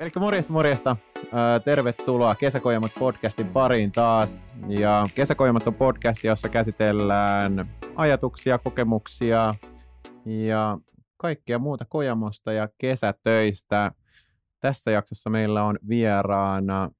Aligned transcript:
Eli 0.00 0.10
morjesta 0.18 0.52
morjesta. 0.52 0.96
Tervetuloa 1.64 2.34
Kesäkojamat 2.34 2.92
podcastin 2.98 3.48
pariin 3.48 3.92
taas. 3.92 4.40
Ja 4.68 5.06
Kesäkojamat 5.14 5.66
on 5.66 5.74
podcast, 5.74 6.24
jossa 6.24 6.48
käsitellään 6.48 7.64
ajatuksia, 7.96 8.58
kokemuksia 8.58 9.54
ja 10.26 10.78
kaikkea 11.16 11.58
muuta 11.58 11.84
kojamosta 11.84 12.52
ja 12.52 12.68
kesätöistä. 12.78 13.92
Tässä 14.60 14.90
jaksossa 14.90 15.30
meillä 15.30 15.64
on 15.64 15.78
vieraana, 15.88 16.90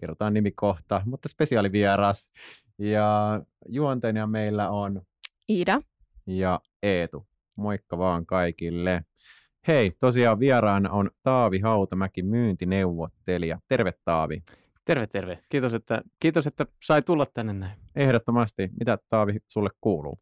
kerrotaan 0.00 0.34
nimi 0.34 0.50
kohta, 0.50 1.02
mutta 1.04 1.28
spesiaalivieras. 1.28 2.30
Ja 2.78 3.40
juontajana 3.68 4.26
meillä 4.26 4.70
on 4.70 5.02
Iida 5.50 5.82
ja 6.26 6.60
Eetu. 6.82 7.26
Moikka 7.56 7.98
vaan 7.98 8.26
kaikille. 8.26 9.04
Hei, 9.66 9.92
tosiaan 10.00 10.40
vieraana 10.40 10.90
on 10.90 11.10
Taavi 11.22 11.60
Hautamäki, 11.60 12.22
myyntineuvottelija. 12.22 13.58
Terve 13.68 13.92
Taavi. 14.04 14.42
Terve, 14.84 15.06
terve. 15.06 15.38
Kiitos, 15.48 15.74
että, 15.74 16.02
kiitos, 16.20 16.46
että 16.46 16.66
sai 16.82 17.02
tulla 17.02 17.26
tänne 17.26 17.52
näin. 17.52 17.78
Ehdottomasti. 17.96 18.70
Mitä 18.78 18.98
Taavi 19.08 19.36
sulle 19.46 19.70
kuuluu? 19.80 20.18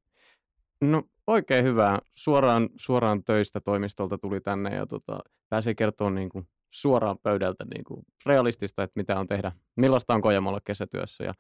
No 0.81 1.03
oikein 1.27 1.65
hyvää. 1.65 1.99
Suoraan, 2.15 2.69
suoraan 2.77 3.25
töistä 3.25 3.61
toimistolta 3.61 4.19
tuli 4.19 4.41
tänne 4.41 4.75
ja 4.75 4.87
tota, 4.87 5.19
pääsee 5.48 5.75
kertoa 5.75 6.11
niin 6.11 6.29
kuin 6.29 6.48
suoraan 6.71 7.19
pöydältä 7.23 7.65
niin 7.75 7.84
kuin 7.84 8.03
realistista, 8.27 8.83
että 8.83 9.01
mitä 9.01 9.21
on 9.21 9.27
tehdä, 9.27 9.53
millaista 9.77 10.15
on 10.15 10.23
Kojamolla 10.23 10.61
kesätyössä. 10.65 11.25
Ja 11.25 11.34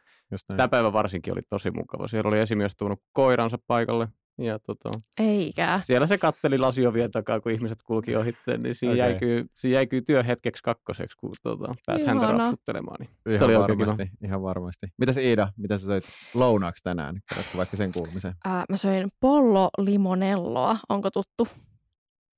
tämä 0.56 0.68
päivä 0.68 0.92
varsinkin 0.92 1.32
oli 1.32 1.42
tosi 1.50 1.70
mukava. 1.70 2.08
Siellä 2.08 2.28
oli 2.28 2.38
esimies 2.38 2.76
tuonut 2.76 3.02
koiransa 3.12 3.58
paikalle, 3.66 4.08
ja 4.38 4.58
tota, 4.58 4.90
Eikä. 5.20 5.80
Siellä 5.84 6.06
se 6.06 6.18
katteli 6.18 6.58
lasiovien 6.58 7.10
takaa, 7.10 7.40
kun 7.40 7.52
ihmiset 7.52 7.78
kulki 7.82 8.16
ohitteen, 8.16 8.62
niin 8.62 8.74
siinä, 8.74 8.94
okay. 8.94 9.10
jäi, 9.10 9.18
kyllä, 9.18 9.44
siinä 9.54 9.74
jäi 9.74 9.86
kyllä 9.86 10.02
työ 10.06 10.22
hetkeksi 10.22 10.62
kakkoseksi, 10.62 11.16
kun 11.16 11.32
tota, 11.42 11.74
pääsi 11.86 12.04
Ihana. 12.04 12.20
häntä 12.20 12.38
rapsuttelemaan. 12.38 12.96
Niin 13.00 13.10
ihan 13.26 13.38
se 13.38 13.44
oli 13.44 13.58
varmasti, 13.58 14.04
kiva. 14.04 14.26
ihan 14.28 14.42
varmasti. 14.42 14.86
Mitäs 14.98 15.16
Iida, 15.16 15.52
mitä 15.56 15.78
sä 15.78 15.86
söit 15.86 16.04
lounaaksi 16.34 16.82
tänään? 16.84 17.20
Vaikka 17.56 17.76
sen 17.76 17.92
kuulumisen? 17.92 18.34
Ää, 18.44 18.64
mä 18.68 18.76
söin 18.76 19.08
pollo 19.20 19.68
limonelloa. 19.78 20.76
Onko 20.88 21.10
tuttu? 21.10 21.48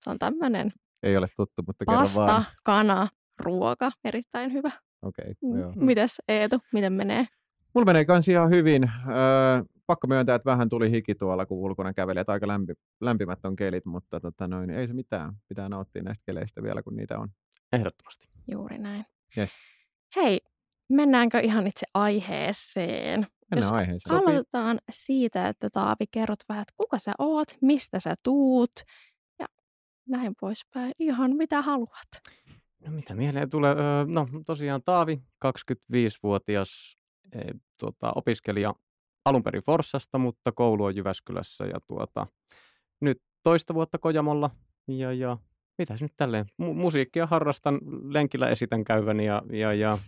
Se 0.04 0.10
on 0.10 0.18
tämmöinen 0.18 0.72
Ei 1.02 1.16
ole 1.16 1.28
tuttu, 1.36 1.62
mutta 1.66 1.84
pasta, 1.86 2.20
vaan. 2.20 2.44
kana, 2.64 3.08
ruoka. 3.38 3.90
Erittäin 4.04 4.52
hyvä. 4.52 4.70
Okei, 5.02 5.34
okay, 5.42 5.60
joo. 5.60 5.72
Mites 5.76 6.16
Eetu, 6.28 6.58
miten 6.72 6.92
menee? 6.92 7.26
Mulla 7.74 7.84
menee 7.84 8.04
kans 8.04 8.28
ihan 8.28 8.50
hyvin. 8.50 8.90
Öö, 9.08 9.62
pakko 9.88 10.06
myöntää, 10.06 10.34
että 10.34 10.50
vähän 10.50 10.68
tuli 10.68 10.90
hiki 10.90 11.14
tuolla, 11.14 11.46
kun 11.46 11.58
ulkona 11.58 11.94
käveli, 11.94 12.20
että 12.20 12.32
aika 12.32 12.48
lämpi, 12.48 12.72
lämpimät 13.00 13.38
on 13.44 13.56
kelit, 13.56 13.84
mutta 13.84 14.20
tota 14.20 14.48
noin, 14.48 14.70
ei 14.70 14.86
se 14.86 14.94
mitään. 14.94 15.32
Pitää 15.48 15.68
nauttia 15.68 16.02
näistä 16.02 16.22
keleistä 16.26 16.62
vielä, 16.62 16.82
kun 16.82 16.96
niitä 16.96 17.18
on. 17.18 17.28
Ehdottomasti. 17.72 18.28
Juuri 18.52 18.78
näin. 18.78 19.04
Yes. 19.38 19.56
Hei, 20.16 20.40
mennäänkö 20.88 21.40
ihan 21.40 21.66
itse 21.66 21.86
aiheeseen? 21.94 23.26
Mennään 23.50 23.62
Jos 23.62 23.72
aiheeseen. 23.72 24.16
Aloitetaan 24.16 24.78
siitä, 24.90 25.48
että 25.48 25.70
Taavi, 25.70 26.06
kerrot 26.10 26.38
vähän, 26.48 26.62
että 26.62 26.74
kuka 26.76 26.98
sä 26.98 27.12
oot, 27.18 27.48
mistä 27.60 28.00
sä 28.00 28.14
tuut 28.24 28.72
ja 29.38 29.46
näin 30.08 30.34
poispäin. 30.40 30.92
Ihan 30.98 31.36
mitä 31.36 31.62
haluat. 31.62 32.08
No 32.86 32.90
mitä 32.92 33.14
mieleen 33.14 33.50
tulee? 33.50 33.74
No 34.06 34.28
tosiaan 34.46 34.82
Taavi, 34.84 35.22
25-vuotias 35.44 36.98
e, 37.32 37.38
tota, 37.80 38.12
opiskelija 38.14 38.74
alun 39.28 39.42
perin 39.42 39.62
Forssasta, 39.62 40.18
mutta 40.18 40.52
koulu 40.52 40.84
on 40.84 40.96
Jyväskylässä 40.96 41.64
ja 41.64 41.80
tuota, 41.86 42.26
nyt 43.00 43.22
toista 43.42 43.74
vuotta 43.74 43.98
Kojamolla 43.98 44.50
ja, 44.88 45.12
ja 45.12 45.36
mitäs 45.78 46.02
nyt 46.02 46.12
tälleen, 46.16 46.46
Mu- 46.62 46.74
musiikkia 46.74 47.26
harrastan, 47.26 47.80
lenkillä 48.02 48.48
esitän 48.48 48.84
käyväni 48.84 49.26
ja, 49.26 49.42
ja, 49.52 49.74
ja 49.74 49.98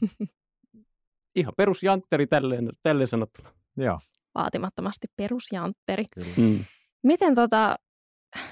ihan 1.36 1.52
perusjantteri 1.56 2.26
tälleen, 2.26 2.70
tälleen 2.82 3.08
sanottuna. 3.08 3.52
Joo. 3.76 3.98
Vaatimattomasti 4.34 5.06
perusjantteri. 5.16 6.04
Mm. 6.36 6.64
Miten 7.02 7.34
tota, 7.34 7.76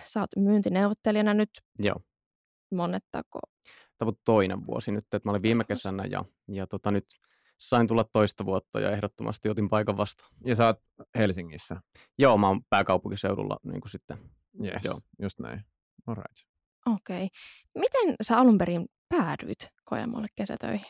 sä 0.05 0.21
oot 0.21 0.31
myyntineuvottelijana 0.37 1.35
nyt? 1.35 1.51
Joo. 1.79 1.97
Monettako? 2.75 3.41
Tämä 3.99 4.09
on 4.09 4.15
toinen 4.25 4.67
vuosi 4.67 4.93
nyt, 4.93 5.05
että 5.05 5.21
mä 5.25 5.31
olin 5.31 5.43
viime 5.43 5.65
kesänä 5.65 6.05
ja, 6.05 6.25
ja 6.49 6.67
tota, 6.67 6.91
nyt 6.91 7.07
sain 7.59 7.87
tulla 7.87 8.05
toista 8.05 8.45
vuotta 8.45 8.81
ja 8.81 8.91
ehdottomasti 8.91 9.49
otin 9.49 9.69
paikan 9.69 9.97
vastaan. 9.97 10.31
Ja 10.47 10.57
sä 10.57 10.67
oot 10.67 10.77
Helsingissä? 11.19 11.81
Joo, 12.19 12.39
mä 12.39 12.49
oon 12.49 12.61
pääkaupunkiseudulla 12.71 13.57
niin 13.65 13.81
kuin 13.81 13.91
sitten. 13.91 14.19
Yes, 14.65 14.85
Joo. 14.85 15.01
just 15.23 15.39
näin. 15.39 15.65
All 16.07 16.15
right. 16.15 16.49
Okei. 16.87 17.25
Okay. 17.25 17.29
Miten 17.75 18.15
sä 18.23 18.39
alun 18.39 18.59
perin 18.59 18.87
päädyit 19.09 19.69
Kojamolle 19.85 20.27
kesätöihin? 20.35 20.87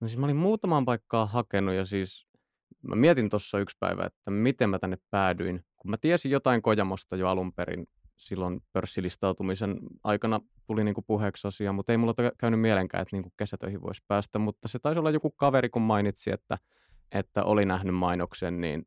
No 0.00 0.08
siis 0.08 0.18
mä 0.18 0.26
olin 0.26 0.36
muutamaan 0.36 0.84
paikkaan 0.84 1.28
hakenut 1.28 1.74
ja 1.74 1.84
siis 1.84 2.26
mä 2.82 2.96
mietin 2.96 3.30
tuossa 3.30 3.58
yksi 3.58 3.76
päivä, 3.80 4.06
että 4.06 4.30
miten 4.30 4.70
mä 4.70 4.78
tänne 4.78 4.96
päädyin. 5.10 5.64
Kun 5.76 5.90
mä 5.90 5.96
tiesin 5.96 6.30
jotain 6.30 6.62
Kojamosta 6.62 7.16
jo 7.16 7.28
alun 7.28 7.52
perin, 7.52 7.86
silloin 8.22 8.60
pörssilistautumisen 8.72 9.78
aikana 10.04 10.40
tuli 10.66 10.84
niin 10.84 10.94
kuin 10.94 11.04
puheeksi 11.04 11.48
asia, 11.48 11.72
mutta 11.72 11.92
ei 11.92 11.96
mulla 11.96 12.14
käynyt 12.38 12.60
mielenkään, 12.60 13.02
että 13.02 13.16
niin 13.16 13.22
kuin 13.22 13.32
kesätöihin 13.36 13.82
voisi 13.82 14.02
päästä, 14.08 14.38
mutta 14.38 14.68
se 14.68 14.78
taisi 14.78 14.98
olla 14.98 15.10
joku 15.10 15.30
kaveri, 15.30 15.68
kun 15.68 15.82
mainitsi, 15.82 16.30
että, 16.30 16.58
että 17.12 17.44
oli 17.44 17.64
nähnyt 17.64 17.94
mainoksen, 17.94 18.60
niin 18.60 18.86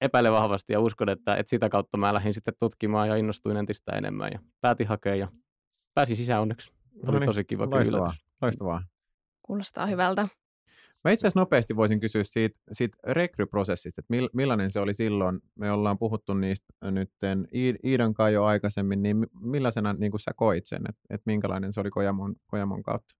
epäile 0.00 0.32
vahvasti 0.32 0.72
ja 0.72 0.80
uskon, 0.80 1.08
että, 1.08 1.36
että 1.36 1.50
sitä 1.50 1.68
kautta 1.68 1.96
mä 1.96 2.14
lähdin 2.14 2.34
sitten 2.34 2.54
tutkimaan 2.58 3.08
ja 3.08 3.16
innostuin 3.16 3.56
entistä 3.56 3.92
enemmän 3.92 4.30
ja 4.32 4.38
päätin 4.60 4.86
hakea 4.86 5.14
ja 5.14 5.28
pääsin 5.94 6.16
sisään 6.16 6.42
onneksi. 6.42 6.72
Oli 6.94 7.12
no 7.12 7.18
niin, 7.18 7.26
tosi 7.26 7.44
kiva 7.44 7.70
loistavaa, 7.70 8.14
loistavaa. 8.42 8.82
Kuulostaa 9.42 9.86
hyvältä. 9.86 10.28
Mä 11.04 11.10
itse 11.10 11.26
asiassa 11.26 11.40
nopeasti 11.40 11.76
voisin 11.76 12.00
kysyä 12.00 12.24
siitä, 12.24 12.58
siitä 12.72 12.98
rekryprosessista, 13.04 14.00
että 14.00 14.28
millainen 14.32 14.70
se 14.70 14.80
oli 14.80 14.94
silloin. 14.94 15.40
Me 15.54 15.70
ollaan 15.70 15.98
puhuttu 15.98 16.34
niistä 16.34 16.66
nyt 16.90 17.10
Iidan 17.84 18.14
kanssa 18.14 18.30
jo 18.30 18.44
aikaisemmin, 18.44 19.02
niin 19.02 19.26
millaisena 19.40 19.92
niin 19.92 20.12
sä 20.20 20.30
koit 20.36 20.66
sen, 20.66 20.82
että, 20.88 21.00
että 21.10 21.22
minkälainen 21.26 21.72
se 21.72 21.80
oli 21.80 21.90
Kojamon, 21.90 22.34
Kojamon 22.46 22.82
kautta? 22.82 23.14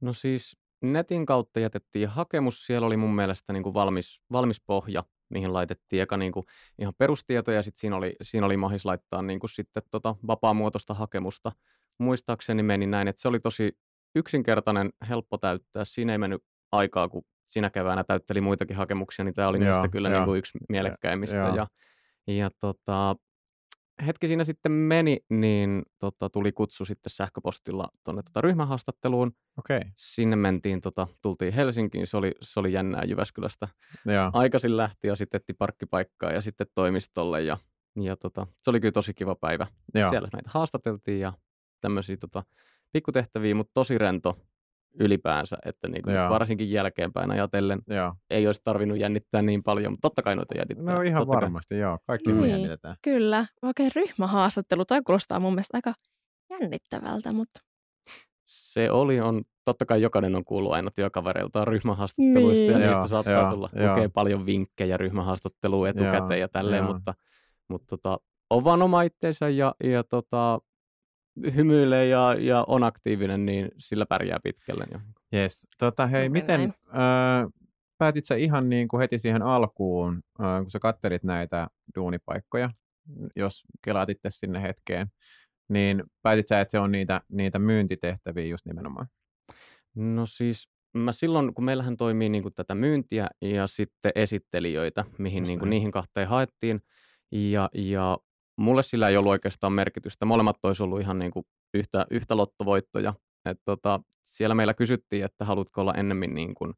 No 0.00 0.12
siis 0.12 0.56
netin 0.82 1.26
kautta 1.26 1.60
jätettiin 1.60 2.08
hakemus. 2.08 2.66
Siellä 2.66 2.86
oli 2.86 2.96
mun 2.96 3.14
mielestä 3.14 3.52
niin 3.52 3.62
kuin 3.62 3.74
valmis, 3.74 4.22
valmis 4.32 4.62
pohja, 4.66 5.04
mihin 5.28 5.52
laitettiin 5.52 6.02
eka 6.02 6.16
niin 6.16 6.32
kuin 6.32 6.46
ihan 6.78 6.94
perustietoja 6.98 7.56
ja 7.56 7.62
sitten 7.62 7.80
siinä 7.80 7.96
oli, 7.96 8.16
siinä 8.22 8.46
oli 8.46 8.56
mahis 8.56 8.84
laittaa 8.84 9.22
niin 9.22 9.40
kuin 9.40 9.50
sitten 9.50 9.82
tota 9.90 10.16
vapaamuotoista 10.26 10.94
hakemusta. 10.94 11.52
Muistaakseni 11.98 12.62
meni 12.62 12.86
näin, 12.86 13.08
että 13.08 13.22
se 13.22 13.28
oli 13.28 13.40
tosi 13.40 13.78
yksinkertainen, 14.14 14.90
helppo 15.08 15.38
täyttää. 15.38 15.84
Siinä 15.84 16.12
ei 16.12 16.18
mennyt 16.18 16.44
aikaa, 16.72 17.08
kun 17.08 17.22
sinä 17.46 17.70
keväänä 17.70 18.04
täytteli 18.04 18.40
muitakin 18.40 18.76
hakemuksia, 18.76 19.24
niin 19.24 19.34
tämä 19.34 19.48
oli 19.48 19.58
niistä 19.58 19.88
kyllä 19.88 20.08
niin 20.08 20.24
kuin 20.24 20.38
yksi 20.38 20.58
mielekkäimmistä. 20.68 21.36
Ja, 21.36 21.54
ja, 21.56 21.66
ja 22.34 22.50
tota, 22.60 23.16
hetki 24.06 24.26
siinä 24.26 24.44
sitten 24.44 24.72
meni, 24.72 25.18
niin 25.30 25.82
tota, 25.98 26.30
tuli 26.30 26.52
kutsu 26.52 26.84
sitten 26.84 27.10
sähköpostilla 27.10 27.88
tuonne 28.04 28.22
tota 28.22 28.40
ryhmähaastatteluun. 28.40 29.32
Okay. 29.58 29.80
Sinne 29.96 30.36
mentiin, 30.36 30.80
tota, 30.80 31.06
tultiin 31.22 31.52
Helsinkiin, 31.52 32.06
se 32.06 32.16
oli, 32.16 32.32
se 32.42 32.60
oli 32.60 32.72
jännää 32.72 33.04
Jyväskylästä. 33.04 33.68
Ja. 34.06 34.30
Aikaisin 34.34 34.76
lähti 34.76 35.08
ja 35.08 35.16
sitten 35.16 35.38
etti 35.38 35.52
parkkipaikkaa 35.52 36.32
ja 36.32 36.40
sitten 36.40 36.66
toimistolle 36.74 37.42
ja, 37.42 37.58
ja 37.96 38.16
tota, 38.16 38.46
se 38.62 38.70
oli 38.70 38.80
kyllä 38.80 38.92
tosi 38.92 39.14
kiva 39.14 39.34
päivä. 39.34 39.66
Ja. 39.94 40.08
Siellä 40.08 40.28
meitä 40.32 40.50
haastateltiin 40.52 41.20
ja 41.20 41.32
tämmöisiä 41.80 42.16
tota, 42.16 42.42
pikkutehtäviä, 42.92 43.54
mutta 43.54 43.70
tosi 43.74 43.98
rento 43.98 44.38
ylipäänsä, 45.00 45.56
että 45.64 45.88
niin 45.88 46.02
kuin 46.02 46.16
varsinkin 46.16 46.70
jälkeenpäin 46.70 47.30
ajatellen 47.30 47.82
joo. 47.86 48.14
ei 48.30 48.46
olisi 48.46 48.60
tarvinnut 48.64 48.98
jännittää 48.98 49.42
niin 49.42 49.62
paljon, 49.62 49.92
mutta 49.92 50.08
totta 50.08 50.22
kai 50.22 50.36
noita 50.36 50.54
jännittää. 50.58 50.94
No 50.94 51.00
ihan 51.00 51.20
totta 51.20 51.36
varmasti, 51.36 51.74
kai. 51.74 51.80
joo. 51.80 51.98
Kaikki 52.06 52.32
niin, 52.32 52.50
jännitetään. 52.50 52.96
Kyllä. 53.02 53.46
Oikein 53.62 53.90
ryhmähaastattelu, 53.96 54.84
toi 54.84 55.02
kuulostaa 55.02 55.40
mun 55.40 55.52
mielestä 55.54 55.76
aika 55.76 55.92
jännittävältä, 56.50 57.32
mutta... 57.32 57.60
Se 58.44 58.90
oli, 58.90 59.20
on, 59.20 59.42
totta 59.64 59.86
kai 59.86 60.02
jokainen 60.02 60.36
on 60.36 60.44
kuullut 60.44 60.72
aina 60.72 60.90
työkavereiltaan 60.90 61.66
ryhmähaastatteluista 61.66 62.60
niin. 62.60 62.72
ja 62.72 62.78
niistä 62.78 62.94
joo, 62.94 63.06
saattaa 63.06 63.32
joo, 63.32 63.50
tulla 63.50 63.68
joo. 63.74 63.94
lukee 63.94 64.08
paljon 64.08 64.46
vinkkejä 64.46 64.96
ryhmähaastatteluun 64.96 65.88
etukäteen 65.88 66.20
joo, 66.20 66.40
ja 66.40 66.48
tälleen, 66.48 66.84
joo. 66.84 66.92
mutta, 66.92 67.14
mutta 67.68 67.96
tota, 67.96 68.18
on 68.50 68.64
vaan 68.64 68.82
oma 68.82 69.02
itteensä 69.02 69.48
ja, 69.48 69.74
ja 69.84 70.04
tota, 70.04 70.60
hymyilee 71.54 72.06
ja, 72.06 72.36
ja 72.38 72.64
on 72.66 72.84
aktiivinen, 72.84 73.46
niin 73.46 73.68
sillä 73.78 74.06
pärjää 74.06 74.38
pitkälle. 74.42 74.84
Jo. 74.92 75.00
Yes. 75.34 75.66
Tota, 75.78 76.06
hei, 76.06 76.28
no, 76.28 76.32
miten 76.32 76.60
äh, 76.60 77.48
päätit 77.98 78.24
sä 78.24 78.34
ihan 78.34 78.68
niin 78.68 78.88
kuin 78.88 79.00
heti 79.00 79.18
siihen 79.18 79.42
alkuun, 79.42 80.22
äh, 80.40 80.62
kun 80.62 80.70
sä 80.70 80.78
kattelit 80.78 81.24
näitä 81.24 81.68
duunipaikkoja, 81.96 82.70
jos 83.36 83.62
kelaat 83.84 84.10
itse 84.10 84.30
sinne 84.30 84.62
hetkeen, 84.62 85.06
niin 85.68 86.04
päätit 86.22 86.48
sä, 86.48 86.60
että 86.60 86.70
se 86.70 86.78
on 86.78 86.92
niitä, 86.92 87.20
niitä 87.28 87.58
myyntitehtäviä 87.58 88.44
just 88.44 88.66
nimenomaan? 88.66 89.06
No 89.94 90.26
siis 90.26 90.68
mä 90.94 91.12
silloin, 91.12 91.54
kun 91.54 91.64
meillähän 91.64 91.96
toimii 91.96 92.28
niin 92.28 92.42
kuin 92.42 92.54
tätä 92.54 92.74
myyntiä 92.74 93.26
ja 93.40 93.66
sitten 93.66 94.12
esittelijöitä, 94.14 95.04
mihin 95.18 95.44
niin 95.44 95.58
kuin 95.58 95.70
niihin 95.70 95.90
kahteen 95.90 96.28
haettiin, 96.28 96.80
ja, 97.32 97.70
ja 97.74 98.18
mulle 98.60 98.82
sillä 98.82 99.08
ei 99.08 99.16
ollut 99.16 99.30
oikeastaan 99.30 99.72
merkitystä. 99.72 100.24
Molemmat 100.24 100.56
olisi 100.62 100.82
ollut 100.82 101.00
ihan 101.00 101.18
niin 101.18 101.30
kuin 101.30 101.44
yhtä, 101.74 102.06
yhtä 102.10 102.36
lottovoittoja. 102.36 103.14
Et 103.44 103.58
tota, 103.64 104.00
siellä 104.24 104.54
meillä 104.54 104.74
kysyttiin, 104.74 105.24
että 105.24 105.44
haluatko 105.44 105.80
olla 105.80 105.94
ennemmin 105.94 106.34
niin 106.34 106.54
kuin, 106.54 106.74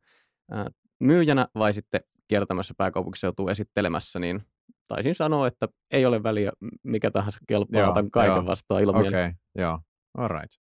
ää, 0.50 0.70
myyjänä 1.00 1.48
vai 1.54 1.74
sitten 1.74 2.00
kiertämässä 2.28 2.74
pääkaupunkiseutua 2.76 3.50
esittelemässä, 3.50 4.18
niin 4.18 4.42
taisin 4.88 5.14
sanoa, 5.14 5.46
että 5.46 5.68
ei 5.90 6.06
ole 6.06 6.22
väliä, 6.22 6.52
mikä 6.82 7.10
tahansa 7.10 7.38
kelpaa, 7.48 7.80
Joo, 7.80 7.90
otan 7.90 8.10
kaiken 8.10 8.36
joo. 8.36 8.46
vastaan 8.46 8.78
Okei, 8.78 8.82
ilomielin. 8.82 9.18
okay, 9.18 9.32
joo. 9.54 9.78
All 10.18 10.28
right. 10.28 10.52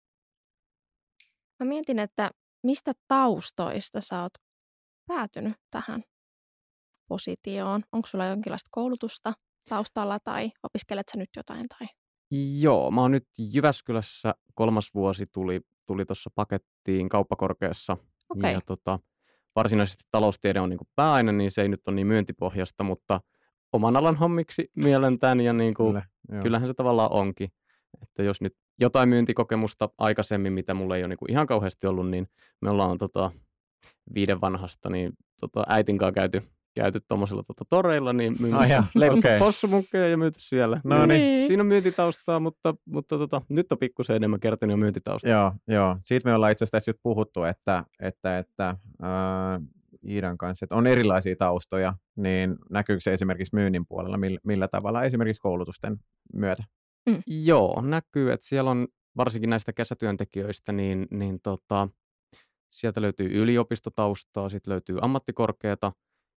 Mä 1.60 1.66
mietin, 1.68 1.98
että 1.98 2.30
mistä 2.62 2.92
taustoista 3.08 4.00
sä 4.00 4.22
oot 4.22 4.32
päätynyt 5.06 5.54
tähän 5.70 6.02
positioon? 7.08 7.80
Onko 7.92 8.08
sulla 8.08 8.26
jonkinlaista 8.26 8.68
koulutusta 8.70 9.32
taustalla 9.68 10.18
tai 10.24 10.50
opiskelet 10.62 11.08
sä 11.12 11.18
nyt 11.18 11.30
jotain? 11.36 11.66
Tai... 11.68 11.88
Joo, 12.60 12.90
mä 12.90 13.00
oon 13.00 13.10
nyt 13.10 13.28
Jyväskylässä, 13.54 14.34
kolmas 14.54 14.90
vuosi 14.94 15.26
tuli, 15.32 15.60
tuli 15.86 16.04
tuossa 16.04 16.30
pakettiin 16.34 17.08
kauppakorkeassa. 17.08 17.96
Okei. 18.28 18.52
Ja 18.52 18.60
tota, 18.66 18.98
varsinaisesti 19.56 20.04
taloustiede 20.10 20.60
on 20.60 20.70
niin 20.70 20.78
pääaine, 20.96 21.32
niin 21.32 21.50
se 21.50 21.62
ei 21.62 21.68
nyt 21.68 21.88
ole 21.88 21.96
niin 21.96 22.06
myyntipohjasta, 22.06 22.84
mutta 22.84 23.20
oman 23.72 23.96
alan 23.96 24.16
hommiksi 24.16 24.70
mielen 24.76 25.18
tämän 25.18 25.40
ja 25.40 25.52
niin 25.52 25.74
kuin, 25.74 25.88
Kyllä, 25.92 26.02
joo. 26.32 26.42
kyllähän 26.42 26.68
se 26.68 26.74
tavallaan 26.74 27.12
onkin. 27.12 27.48
Että 28.02 28.22
jos 28.22 28.40
nyt 28.40 28.54
jotain 28.80 29.08
myyntikokemusta 29.08 29.88
aikaisemmin, 29.98 30.52
mitä 30.52 30.74
mulla 30.74 30.96
ei 30.96 31.02
ole 31.02 31.08
niin 31.08 31.18
kuin 31.18 31.30
ihan 31.30 31.46
kauheasti 31.46 31.86
ollut, 31.86 32.10
niin 32.10 32.26
me 32.60 32.70
ollaan 32.70 32.98
tota, 32.98 33.30
viiden 34.14 34.40
vanhasta, 34.40 34.90
niin 34.90 35.12
tota, 35.40 35.64
äitin 35.68 35.98
kanssa 35.98 36.12
käyty, 36.12 36.42
käyty 36.74 37.00
tuommoisilla 37.08 37.42
tota, 37.42 37.64
toreilla, 37.70 38.12
niin 38.12 38.36
jaa, 38.68 38.86
leivottu 38.94 39.28
okei. 39.28 39.38
possumunkkeja 39.38 40.08
ja 40.08 40.16
myyty 40.16 40.40
siellä. 40.40 40.80
No 40.84 41.06
niin. 41.06 41.46
Siinä 41.46 41.60
on 41.60 41.66
myyntitaustaa, 41.66 42.40
mutta, 42.40 42.74
mutta 42.86 43.18
tota, 43.18 43.42
nyt 43.48 43.72
on 43.72 43.78
pikkusen 43.78 44.16
enemmän 44.16 44.40
kertonut 44.40 44.72
jo 44.72 44.76
myyntitaustaa. 44.76 45.30
Joo, 45.30 45.52
joo. 45.68 45.96
Siitä 46.02 46.28
me 46.28 46.34
ollaan 46.34 46.52
itse 46.52 46.64
asiassa 46.64 46.92
puhuttu, 47.02 47.44
että, 47.44 47.84
että, 48.00 48.38
että 48.38 48.76
ää, 49.02 49.60
Iidan 50.08 50.38
kanssa, 50.38 50.64
että 50.64 50.74
on 50.74 50.86
erilaisia 50.86 51.36
taustoja, 51.36 51.94
niin 52.16 52.56
näkyykö 52.70 53.00
se 53.00 53.12
esimerkiksi 53.12 53.54
myynnin 53.54 53.86
puolella, 53.86 54.16
millä, 54.16 54.38
millä 54.44 54.68
tavalla 54.68 55.02
esimerkiksi 55.02 55.40
koulutusten 55.40 55.96
myötä? 56.34 56.64
Joo, 57.26 57.80
näkyy, 57.80 58.32
että 58.32 58.46
siellä 58.46 58.70
on 58.70 58.88
varsinkin 59.16 59.50
näistä 59.50 59.72
kesätyöntekijöistä, 59.72 60.72
niin, 60.72 61.06
niin 61.10 61.40
tota, 61.42 61.88
sieltä 62.68 63.02
löytyy 63.02 63.26
yliopistotaustaa, 63.26 64.48
sitten 64.48 64.70
löytyy 64.72 64.98
ammattikorkeata, 65.00 65.92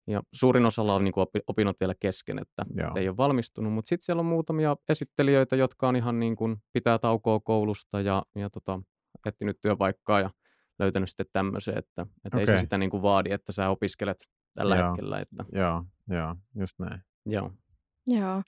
ja 0.07 0.21
suurin 0.33 0.65
osalla 0.65 0.95
on 0.95 1.03
niin 1.03 1.13
kuin 1.13 1.27
opinnot 1.47 1.79
vielä 1.79 1.93
kesken, 1.99 2.39
että 2.39 2.65
Joo. 2.75 2.89
et 2.89 2.97
ei 2.97 3.09
ole 3.09 3.17
valmistunut, 3.17 3.73
mutta 3.73 3.89
sitten 3.89 4.05
siellä 4.05 4.19
on 4.19 4.25
muutamia 4.25 4.75
esittelijöitä, 4.89 5.55
jotka 5.55 5.87
on 5.87 5.95
ihan 5.95 6.19
niin 6.19 6.35
kuin 6.35 6.57
pitää 6.73 6.99
taukoa 6.99 7.39
koulusta 7.39 8.01
ja, 8.01 8.23
ja 8.35 8.49
tota, 8.49 8.79
etsinyt 9.25 9.57
työpaikkaa 9.61 10.19
ja 10.19 10.29
löytänyt 10.79 11.09
sitten 11.09 11.25
tämmöisen, 11.33 11.77
että, 11.77 12.05
että 12.25 12.39
ei 12.39 12.45
se 12.45 12.57
sitä 12.57 12.77
niin 12.77 12.89
kuin 12.89 13.03
vaadi, 13.03 13.31
että 13.31 13.51
sä 13.51 13.69
opiskelet 13.69 14.17
tällä 14.55 14.75
Joo. 14.75 14.87
hetkellä. 14.87 15.19
Että, 15.19 15.45
Joo, 15.51 15.83
joo, 16.09 16.35
just 16.59 16.79
näin. 16.79 17.01
joo. 17.25 17.51
Joo. 18.07 18.43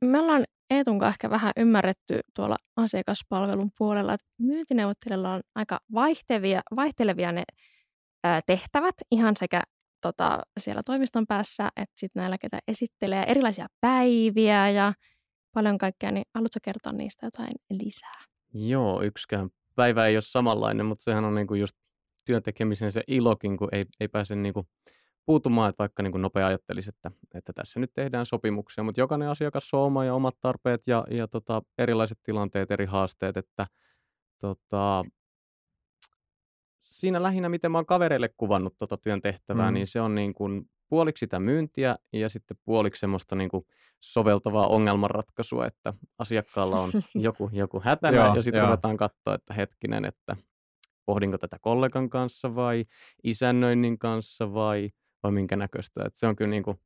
Me 0.00 0.20
ollaan 0.20 0.44
Eetun 0.70 0.98
kanssa 0.98 1.14
ehkä 1.14 1.30
vähän 1.30 1.52
ymmärretty 1.56 2.20
tuolla 2.36 2.56
asiakaspalvelun 2.76 3.70
puolella, 3.78 4.14
että 4.14 4.26
myyntineuvottelijoilla 4.38 5.34
on 5.34 5.40
aika 5.54 5.80
vaihtelevia, 5.94 6.60
vaihtelevia 6.76 7.32
ne 7.32 7.42
tehtävät 8.46 8.94
ihan 9.10 9.36
sekä 9.36 9.62
tota, 10.04 10.38
siellä 10.60 10.82
toimiston 10.86 11.26
päässä, 11.26 11.68
että 11.76 11.94
sitten 11.96 12.20
näillä, 12.20 12.38
ketä 12.38 12.58
esittelee 12.68 13.24
erilaisia 13.28 13.66
päiviä 13.80 14.70
ja 14.70 14.92
paljon 15.54 15.78
kaikkea, 15.78 16.10
niin 16.10 16.24
haluatko 16.34 16.58
kertoa 16.62 16.92
niistä 16.92 17.26
jotain 17.26 17.52
lisää? 17.70 18.20
Joo, 18.54 19.02
yksikään 19.02 19.48
päivä 19.76 20.06
ei 20.06 20.16
ole 20.16 20.22
samanlainen, 20.22 20.86
mutta 20.86 21.04
sehän 21.04 21.24
on 21.24 21.34
niinku 21.34 21.54
just 21.54 21.76
työn 22.26 22.42
tekemisen 22.42 22.92
se 22.92 23.02
ilokin, 23.06 23.56
kun 23.56 23.68
ei, 23.72 23.84
ei 24.00 24.08
pääse 24.08 24.36
niinku 24.36 24.66
puutumaan, 25.26 25.70
että 25.70 25.78
vaikka 25.78 26.02
niinku 26.02 26.18
nopea 26.18 26.46
ajattelisi, 26.46 26.90
että, 26.90 27.10
että 27.34 27.52
tässä 27.52 27.80
nyt 27.80 27.90
tehdään 27.94 28.26
sopimuksia, 28.26 28.84
mutta 28.84 29.00
jokainen 29.00 29.28
asiakas 29.28 29.74
on 29.74 29.80
oma 29.80 30.04
ja 30.04 30.14
omat 30.14 30.34
tarpeet 30.40 30.80
ja, 30.86 31.04
ja 31.10 31.28
tota, 31.28 31.62
erilaiset 31.78 32.18
tilanteet, 32.22 32.70
eri 32.70 32.86
haasteet, 32.86 33.36
että 33.36 33.66
tota, 34.40 35.04
siinä 36.84 37.22
lähinnä, 37.22 37.48
miten 37.48 37.72
mä 37.72 37.78
oon 37.78 37.86
kavereille 37.86 38.28
kuvannut 38.36 38.74
tota 38.78 38.96
työn 38.96 39.20
tehtävää, 39.22 39.70
Mm. 39.70 39.74
niin 39.74 39.86
se 39.86 40.00
on 40.00 40.14
niin 40.14 40.34
kuin 40.34 40.70
puoliksi 40.88 41.20
sitä 41.20 41.40
myyntiä 41.40 41.96
ja 42.12 42.28
sitten 42.28 42.56
puoliksi 42.64 43.00
semmoista 43.00 43.36
niin 43.36 43.50
kuin 43.50 43.64
soveltavaa 44.00 44.66
ongelmanratkaisua, 44.66 45.66
että 45.66 45.94
asiakkaalla 46.18 46.80
on 46.80 46.90
joku, 47.14 47.50
joku 47.52 47.80
hätänä 47.84 48.16
Joo, 48.16 48.34
ja 48.36 48.42
sitten 48.42 48.62
ruvetaan 48.62 48.96
katsoa, 48.96 49.34
että 49.34 49.54
hetkinen, 49.54 50.04
että 50.04 50.36
pohdinko 51.06 51.38
tätä 51.38 51.58
kollegan 51.60 52.10
kanssa 52.10 52.54
vai 52.54 52.84
isännöinnin 53.24 53.98
kanssa 53.98 54.54
vai, 54.54 54.90
vai 55.22 55.32
minkä 55.32 55.56
näköistä. 55.56 56.04
Että 56.06 56.18
se 56.18 56.26
on 56.26 56.36
kyllä, 56.36 56.50
niin 56.50 56.62
kuin, 56.62 56.76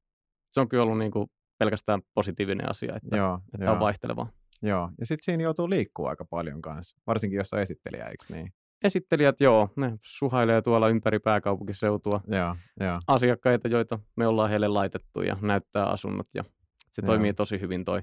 se 0.50 0.60
on 0.60 0.68
kyllä 0.68 0.82
ollut 0.82 0.98
niin 0.98 1.10
kuin 1.12 1.30
pelkästään 1.58 2.02
positiivinen 2.14 2.70
asia, 2.70 2.96
että, 2.96 3.16
Joo, 3.16 3.38
että 3.54 3.64
joo, 3.64 3.72
on 3.74 3.80
vaihtelevaa. 3.80 4.30
joo. 4.62 4.90
Ja 5.00 5.06
sitten 5.06 5.24
siinä 5.24 5.42
joutuu 5.42 5.70
liikkua 5.70 6.10
aika 6.10 6.24
paljon 6.24 6.62
kanssa, 6.62 6.96
varsinkin 7.06 7.36
jos 7.36 7.52
on 7.52 7.60
esittelijä, 7.60 8.06
eikö 8.06 8.24
niin? 8.28 8.52
Esittelijät, 8.84 9.40
joo, 9.40 9.70
ne 9.76 9.98
suhailee 10.02 10.62
tuolla 10.62 10.88
ympäri 10.88 11.18
pääkaupunkiseutua 11.18 12.20
Joo, 12.26 12.56
joo, 12.80 13.00
asiakkaita, 13.06 13.68
joita 13.68 13.98
me 14.16 14.26
ollaan 14.26 14.50
heille 14.50 14.68
laitettu 14.68 15.22
ja 15.22 15.36
näyttää 15.40 15.86
asunnot. 15.86 16.26
Ja 16.34 16.44
se 16.90 17.02
Joo. 17.02 17.06
toimii 17.06 17.34
tosi 17.34 17.60
hyvin 17.60 17.84
toi, 17.84 18.02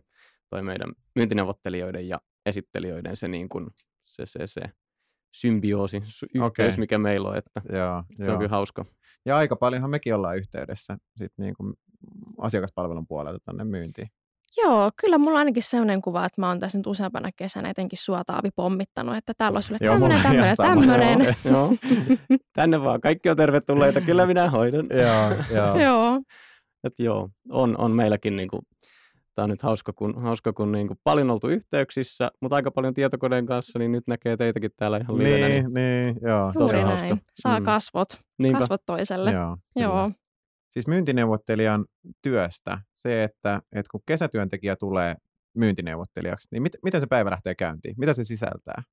toi 0.50 0.64
meidän 0.64 0.94
myyntineuvottelijoiden 1.16 2.08
ja 2.08 2.22
esittelijöiden 2.46 3.16
se, 3.16 3.28
niin 3.28 3.50
kuin, 3.50 3.68
se, 4.04 4.26
se, 4.26 4.48
se 4.48 4.62
symbioosi, 5.36 6.02
sy- 6.06 6.26
yhteys, 6.34 6.74
Okei. 6.74 6.80
mikä 6.80 6.98
meillä 6.98 7.30
on. 7.30 7.38
Että 7.38 7.62
joo, 7.70 8.04
se 8.18 8.24
joo. 8.24 8.32
on 8.34 8.38
kyllä 8.38 8.50
hauska. 8.50 8.86
Ja 9.26 9.38
aika 9.38 9.56
paljonhan 9.56 9.90
mekin 9.90 10.16
ollaan 10.16 10.38
yhteydessä 10.38 10.98
sit 11.18 11.32
niin 11.38 11.56
kuin 11.56 11.74
asiakaspalvelun 12.38 13.08
puolelta 13.08 13.40
tuonne 13.46 13.64
myyntiin. 13.64 14.08
Joo, 14.64 14.92
kyllä 15.02 15.18
mulla 15.18 15.32
on 15.32 15.38
ainakin 15.38 15.64
sellainen 15.64 16.02
kuva, 16.02 16.26
että 16.26 16.42
mä 16.42 16.48
oon 16.48 16.60
tässä 16.60 16.78
nyt 16.78 16.88
useampana 16.88 17.30
kesänä 17.36 17.70
etenkin 17.70 18.00
suotaavi 18.00 18.50
pommittanut, 18.56 19.16
että 19.18 19.34
täällä 19.38 19.58
on 19.58 19.64
sulle 19.64 19.78
Joo, 19.82 19.94
tämmöinen, 19.94 20.22
tämmöinen, 20.24 20.56
sama, 20.56 20.70
tämmöinen. 20.82 21.36
Joo. 21.46 21.74
Tänne 22.56 22.82
vaan, 22.84 23.02
kaikki 23.02 23.30
on 23.30 23.38
tervetulleita, 23.38 24.02
kyllä 24.02 24.26
minä 24.26 24.50
hoidan. 24.50 24.86
joo, 24.90 25.58
joo. 25.64 25.80
Joo, 25.80 26.22
Et 26.84 26.94
joo, 27.00 27.30
on, 27.50 27.78
on 27.78 27.92
meilläkin 27.92 28.36
niinku, 28.36 28.60
tämä 29.36 29.44
on 29.44 29.50
nyt 29.50 29.62
hauska, 29.62 29.94
kun, 29.94 30.22
hauska, 30.22 30.54
kun 30.54 30.72
niinku 30.72 30.96
paljon 31.04 31.30
oltu 31.32 31.48
yhteyksissä, 31.48 32.32
mutta 32.42 32.56
aika 32.56 32.72
paljon 32.72 32.94
tietokoneen 32.94 33.46
kanssa, 33.46 33.80
niin 33.80 33.92
nyt 33.92 34.04
näkee 34.08 34.38
teitäkin 34.38 34.72
täällä 34.78 34.98
ihan 34.98 35.18
livenä. 35.18 35.48
Niin, 35.48 35.74
niin, 35.74 36.18
joo. 36.22 36.52
Tosi 36.54 36.60
juuri 36.60 36.82
hauska. 36.82 37.06
näin. 37.08 37.22
Saa 37.42 37.60
Mm. 37.60 37.66
kasvot, 37.66 38.08
Niinpä. 38.40 38.60
kasvot 38.60 38.82
toiselle. 38.86 39.32
Joo, 39.32 39.58
kyllä. 39.74 40.10
Siis 40.76 40.88
myyntineuvottelijan 40.88 41.86
työstä 42.22 42.82
se, 42.94 43.24
että, 43.24 43.62
että 43.72 43.90
kun 43.92 44.02
kesätyöntekijä 44.06 44.76
tulee 44.76 45.16
myyntineuvottelijaksi, 45.54 46.48
niin 46.52 46.64
mit, 46.64 46.74
miten 46.84 47.02
se 47.02 47.08
päivä 47.08 47.32
lähtee 47.32 47.56
käyntiin? 47.56 47.96
Mitä 47.98 48.14
se 48.14 48.24
sisältää? 48.24 48.84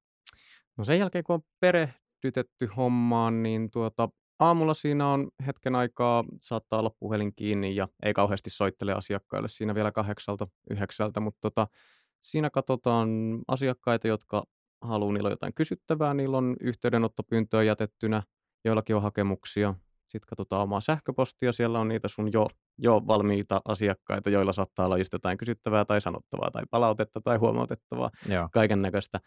No 0.76 0.84
sen 0.84 0.98
jälkeen, 0.98 1.24
kun 1.24 1.34
on 1.34 1.42
perehdytetty 1.60 2.66
hommaan, 2.76 3.42
niin 3.42 3.70
tuota, 3.70 4.08
aamulla 4.38 4.74
siinä 4.74 5.08
on 5.08 5.30
hetken 5.46 5.74
aikaa, 5.74 6.24
saattaa 6.40 6.78
olla 6.78 6.90
puhelin 7.00 7.34
kiinni 7.36 7.76
ja 7.76 7.88
ei 8.02 8.12
kauheasti 8.12 8.50
soittele 8.50 8.92
asiakkaille 8.92 9.48
siinä 9.48 9.74
vielä 9.74 9.92
kahdeksalta, 9.92 10.48
yhdeksältä, 10.70 11.20
mutta 11.20 11.40
tota, 11.40 11.66
siinä 12.20 12.50
katsotaan 12.50 13.08
asiakkaita, 13.48 14.08
jotka 14.08 14.44
haluaa, 14.80 15.12
niillä 15.12 15.26
on 15.26 15.32
jotain 15.32 15.54
kysyttävää, 15.54 16.14
niillä 16.14 16.36
on 16.36 16.56
yhteydenottopyyntöä 16.60 17.62
jätettynä, 17.62 18.22
joillakin 18.64 18.96
on 18.96 19.02
hakemuksia. 19.02 19.74
Sitten 20.12 20.28
katsotaan 20.28 20.62
omaa 20.62 20.80
sähköpostia, 20.80 21.52
siellä 21.52 21.78
on 21.80 21.88
niitä 21.88 22.08
sun 22.08 22.32
jo, 22.32 22.48
jo 22.78 23.02
valmiita 23.06 23.60
asiakkaita, 23.64 24.30
joilla 24.30 24.52
saattaa 24.52 24.86
olla 24.86 24.98
just 24.98 25.12
jotain 25.12 25.38
kysyttävää 25.38 25.84
tai 25.84 26.00
sanottavaa 26.00 26.50
tai 26.50 26.62
palautetta 26.70 27.20
tai 27.20 27.36
huomautettavaa 27.36 28.10
kaiken 28.52 28.82
näköistä. 28.82 29.20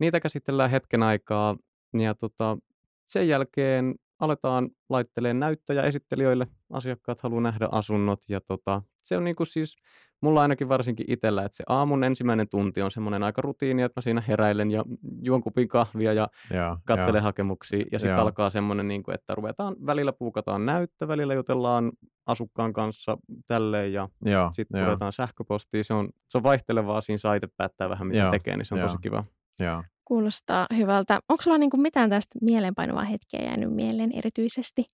Niitä 0.00 0.20
käsitellään 0.20 0.70
hetken 0.70 1.02
aikaa 1.02 1.56
ja 1.98 2.14
tota, 2.14 2.58
sen 3.06 3.28
jälkeen 3.28 3.94
aletaan 4.18 4.70
laitteleen 4.88 5.40
näyttöjä 5.40 5.82
esittelijöille. 5.82 6.46
Asiakkaat 6.72 7.20
haluaa 7.20 7.40
nähdä 7.40 7.68
asunnot 7.72 8.20
ja 8.28 8.40
tota, 8.40 8.82
se 9.02 9.16
on 9.16 9.24
niinku 9.24 9.44
siis, 9.44 9.76
mulla 10.20 10.42
ainakin 10.42 10.68
varsinkin 10.68 11.06
itsellä, 11.08 11.44
että 11.44 11.56
se 11.56 11.64
aamun 11.68 12.04
ensimmäinen 12.04 12.48
tunti 12.48 12.82
on 12.82 12.90
semmoinen 12.90 13.22
aika 13.22 13.42
rutiini, 13.42 13.82
että 13.82 13.98
mä 13.98 14.02
siinä 14.02 14.22
heräilen 14.28 14.70
ja 14.70 14.84
juon 15.22 15.42
kupin 15.42 15.68
kahvia 15.68 16.12
ja 16.12 16.28
joo, 16.54 16.78
katselen 16.84 17.18
joo. 17.18 17.22
hakemuksia 17.22 17.84
ja 17.92 17.98
sitten 17.98 18.18
alkaa 18.18 18.50
semmoinen, 18.50 18.88
niin 18.88 19.02
että 19.14 19.34
ruvetaan, 19.34 19.76
välillä 19.86 20.12
puukataan 20.12 20.66
näyttö, 20.66 21.08
välillä 21.08 21.34
jutellaan 21.34 21.92
asukkaan 22.26 22.72
kanssa 22.72 23.18
tälleen 23.46 23.92
ja 23.92 24.08
Joo, 24.24 24.50
sitten 24.52 24.78
joo, 24.78 24.86
puretaan 24.86 25.12
sähköpostia. 25.12 25.84
Se 25.84 25.94
on, 25.94 26.08
se 26.28 26.38
on 26.38 26.42
vaihtelevaa, 26.44 27.00
siinä 27.00 27.18
saa 27.18 27.34
itse 27.34 27.48
päättää 27.56 27.88
vähän 27.88 28.06
mitä 28.06 28.18
Joo, 28.18 28.30
tekee, 28.30 28.56
niin 28.56 28.64
se 28.64 28.74
on 28.74 28.80
joo. 28.80 28.88
tosi 28.88 28.98
kiva. 29.02 29.24
Joo. 29.60 29.84
Kuulostaa 30.04 30.66
hyvältä. 30.76 31.20
Onko 31.28 31.42
sulla 31.42 31.58
niinku 31.58 31.76
mitään 31.76 32.10
tästä 32.10 32.38
mieleenpainuvaa 32.42 33.04
hetkeä 33.04 33.40
jäänyt 33.44 33.72
mieleen 33.72 34.12
erityisesti 34.12 34.84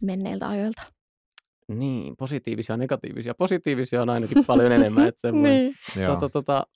menneiltä 0.00 0.48
ajoilta? 0.48 0.82
Niin, 1.68 2.16
positiivisia 2.16 2.72
ja 2.72 2.76
negatiivisia. 2.76 3.34
Positiivisia 3.34 4.02
on 4.02 4.10
ainakin 4.10 4.44
paljon 4.44 4.72
enemmän. 4.72 5.08
Että 5.08 5.32
niin. 5.32 5.74
tota, 6.06 6.28
tota, 6.28 6.66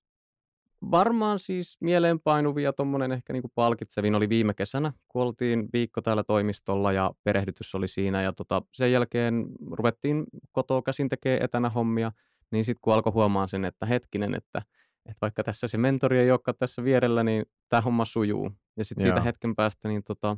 varmaan 0.90 1.38
siis 1.38 1.76
mieleenpainuvia 1.80 2.72
tuommoinen 2.72 3.12
ehkä 3.12 3.32
niinku 3.32 3.50
palkitsevin 3.54 4.14
oli 4.14 4.28
viime 4.28 4.54
kesänä, 4.54 4.92
kun 5.08 5.22
oltiin 5.22 5.68
viikko 5.72 6.02
täällä 6.02 6.24
toimistolla 6.24 6.92
ja 6.92 7.10
perehdytys 7.24 7.74
oli 7.74 7.88
siinä 7.88 8.22
ja 8.22 8.32
tota, 8.32 8.62
sen 8.72 8.92
jälkeen 8.92 9.46
ruvettiin 9.70 10.24
kotoa 10.52 10.82
käsin 10.82 11.08
tekemään 11.08 11.42
etänä 11.42 11.70
hommia, 11.70 12.12
niin 12.50 12.64
sitten 12.64 12.80
kun 12.80 12.94
alkoi 12.94 13.12
huomaan 13.12 13.48
sen, 13.48 13.64
että 13.64 13.86
hetkinen, 13.86 14.34
että, 14.34 14.62
että 15.06 15.18
vaikka 15.20 15.44
tässä 15.44 15.68
se 15.68 15.78
mentori 15.78 16.18
ei 16.18 16.30
olekaan 16.30 16.54
tässä 16.58 16.84
vierellä, 16.84 17.24
niin 17.24 17.44
tämä 17.68 17.80
homma 17.80 18.04
sujuu. 18.04 18.50
Ja 18.76 18.84
sitten 18.84 19.02
siitä 19.02 19.20
hetken 19.20 19.56
päästä 19.56 19.88
niin 19.88 20.02
tota, 20.04 20.36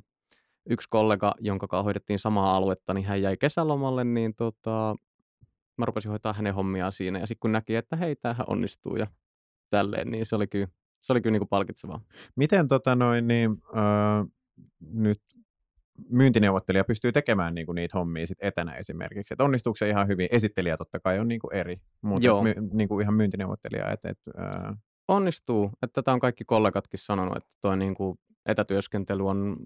yksi 0.71 0.88
kollega, 0.90 1.35
jonka 1.40 1.69
kanssa 1.69 1.83
hoidettiin 1.83 2.19
samaa 2.19 2.57
aluetta, 2.57 2.95
niin 2.95 3.07
hän 3.07 3.23
jäi 3.23 3.37
kesälomalle, 3.37 4.05
niin 4.05 4.35
tota, 4.35 4.97
mä 5.79 5.85
rupesin 5.85 6.11
hoitaa 6.11 6.33
hänen 6.33 6.55
hommiaan 6.55 6.93
siinä. 6.93 7.19
Ja 7.19 7.26
sitten 7.26 7.40
kun 7.40 7.52
näki, 7.52 7.76
että 7.76 7.97
hei, 7.97 8.17
tämähän 8.17 8.47
onnistuu 8.49 8.97
ja 8.97 9.07
tälleen, 9.71 10.11
niin 10.11 10.26
se 10.26 10.37
oli 10.37 10.47
kyllä, 10.47 10.69
se 11.00 11.12
oli 11.12 11.21
kyllä 11.21 11.33
niin 11.33 11.40
kuin 11.40 11.49
palkitsevaa. 11.49 12.00
Miten 12.37 12.69
tota 12.69 12.95
noin, 12.97 13.29
niin, 13.29 13.50
öö, 13.76 14.25
nyt 14.81 15.23
myyntineuvottelija 16.09 16.85
pystyy 16.85 17.12
tekemään 17.12 17.54
niinku 17.54 17.73
niitä 17.73 17.99
hommia 17.99 18.26
sit 18.26 18.38
etänä 18.40 18.73
esimerkiksi? 18.73 19.35
Et 19.35 19.40
onnistuuko 19.40 19.76
se 19.76 19.88
ihan 19.88 20.09
hyvin? 20.09 20.28
Esittelijä 20.30 20.76
totta 20.76 21.00
kai 21.00 21.19
on 21.19 21.28
niinku 21.28 21.49
eri, 21.52 21.76
mutta 22.02 22.26
Joo. 22.26 22.42
my, 22.42 22.54
niinku 22.73 23.00
ihan 23.00 23.14
myyntineuvottelija. 23.14 23.90
Et, 23.92 24.04
et, 24.04 24.19
öö, 24.38 24.73
Onnistuu, 25.11 25.71
että 25.83 26.02
tätä 26.02 26.12
on 26.12 26.21
kaikki 26.21 26.45
kollegatkin 26.45 26.99
sanonut, 26.99 27.37
että 27.37 27.50
toi 27.61 27.76
niin 27.76 27.95
kuin 27.95 28.19
etätyöskentely 28.47 29.28
on, 29.28 29.57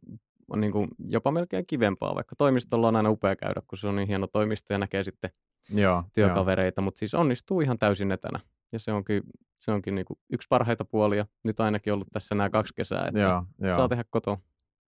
on 0.50 0.61
niin 0.61 0.73
kuin 0.73 0.88
jopa 1.09 1.31
melkein 1.31 1.67
kivempaa, 1.67 2.14
vaikka 2.14 2.37
toimistolla 2.37 2.88
on 2.88 2.97
aina 2.97 3.11
upea 3.11 3.37
käydä, 3.37 3.62
kun 3.67 3.79
se 3.79 3.88
on 3.88 3.97
niin 3.97 4.09
hieno 4.09 4.26
toimisto 4.26 4.75
ja 4.75 4.79
näkee 4.79 5.05
sitten 5.05 5.31
joo, 5.71 6.05
työkavereita, 6.14 6.81
mutta 6.81 6.99
siis 6.99 7.14
onnistuu 7.14 7.61
ihan 7.61 7.79
täysin 7.79 8.12
etänä. 8.12 8.41
Ja 8.73 8.79
se 8.79 8.93
onkin, 8.93 9.23
se 9.59 9.73
onkin 9.73 9.95
niin 9.95 10.05
kuin 10.05 10.19
yksi 10.33 10.49
parhaita 10.49 10.85
puolia. 10.85 11.26
Nyt 11.43 11.61
ainakin 11.61 11.93
ollut 11.93 12.09
tässä 12.12 12.35
nämä 12.35 12.50
kaksi 12.50 12.75
kesää, 12.75 13.07
että 13.09 13.21
joo, 13.21 13.45
saa 13.75 13.88
tehdä 13.88 14.05
kotoa. 14.11 14.38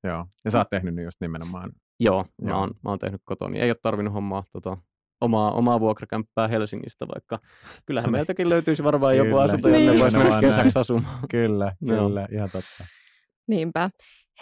Joo. 0.07 0.27
Ja 0.45 0.51
sä 0.51 0.59
oot 0.59 0.71
tehnyt 0.71 0.95
nyt 0.95 1.05
just 1.05 1.21
nimenomaan. 1.21 1.73
Joo, 2.01 2.25
mä 2.43 2.51
Joo. 2.51 2.59
oon, 2.61 2.71
mä 2.85 2.91
oon 2.91 2.99
tehnyt 2.99 3.21
kotoa, 3.25 3.49
niin 3.49 3.63
ei 3.63 3.71
ole 3.71 3.77
tarvinnut 3.83 4.15
hommaa 4.15 4.45
tota, 4.53 4.77
omaa, 5.21 5.53
omaa 5.53 5.81
vuokrakämppää 5.81 6.49
Helsingistä, 6.49 7.07
vaikka 7.15 7.39
kyllähän 7.87 8.07
Niin. 8.09 8.13
meiltäkin 8.13 8.49
löytyisi 8.49 8.85
varmaan 8.85 9.17
joku 9.17 9.31
Kyllä. 9.31 9.43
asunto, 9.43 9.69
jonne 9.69 9.91
Niin. 9.91 10.01
voisi 10.01 10.17
mennä 10.17 10.41
kesäksi 10.41 10.79
asumaan. 10.79 11.19
Kyllä, 11.31 11.73
Joo. 11.81 12.09
kyllä, 12.09 12.29
ihan 12.33 12.51
totta. 12.51 12.85
Niinpä. 13.49 13.91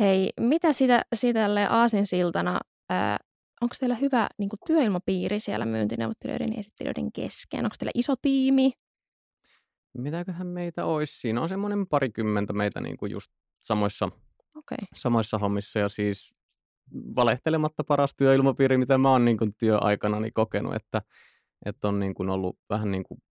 Hei, 0.00 0.30
mitä 0.40 0.72
sitä, 0.72 1.02
siitä 1.14 1.40
tälleen 1.40 1.70
aasinsiltana, 1.70 2.60
ää, 2.90 3.16
onko 3.60 3.74
teillä 3.80 3.94
hyvä 3.96 4.26
niin 4.38 4.48
kuin 4.48 4.60
työilmapiiri 4.66 5.40
siellä 5.40 5.66
myyntineuvottelijoiden 5.66 6.52
ja 6.52 6.58
esittelijöiden 6.58 7.12
kesken? 7.12 7.64
Onko 7.64 7.74
teillä 7.78 7.92
iso 7.94 8.14
tiimi? 8.22 8.72
Mitäköhän 9.98 10.46
meitä 10.46 10.84
olisi? 10.84 11.18
Siinä 11.20 11.40
on 11.42 11.48
semmoinen 11.48 11.86
parikymmentä 11.86 12.52
meitä 12.52 12.80
niin 12.80 12.96
kuin 12.96 13.12
just 13.12 13.30
samoissa, 13.60 14.08
Okei. 14.54 14.78
samoissa 14.94 15.38
hommissa 15.38 15.78
ja 15.78 15.88
siis 15.88 16.34
valehtelematta 17.16 17.84
paras 17.84 18.14
työilmapiiri, 18.14 18.78
mitä 18.78 18.98
mä 18.98 19.10
oon 19.10 19.24
niin 19.24 19.38
kuin 19.38 19.54
työaikanani 19.58 20.30
kokenut, 20.30 20.74
että, 20.74 21.02
että 21.66 21.88
on 21.88 22.00
niin 22.00 22.14
kuin 22.14 22.30
ollut 22.30 22.58
vähän 22.70 22.90
niin 22.90 23.04
kuin 23.04 23.22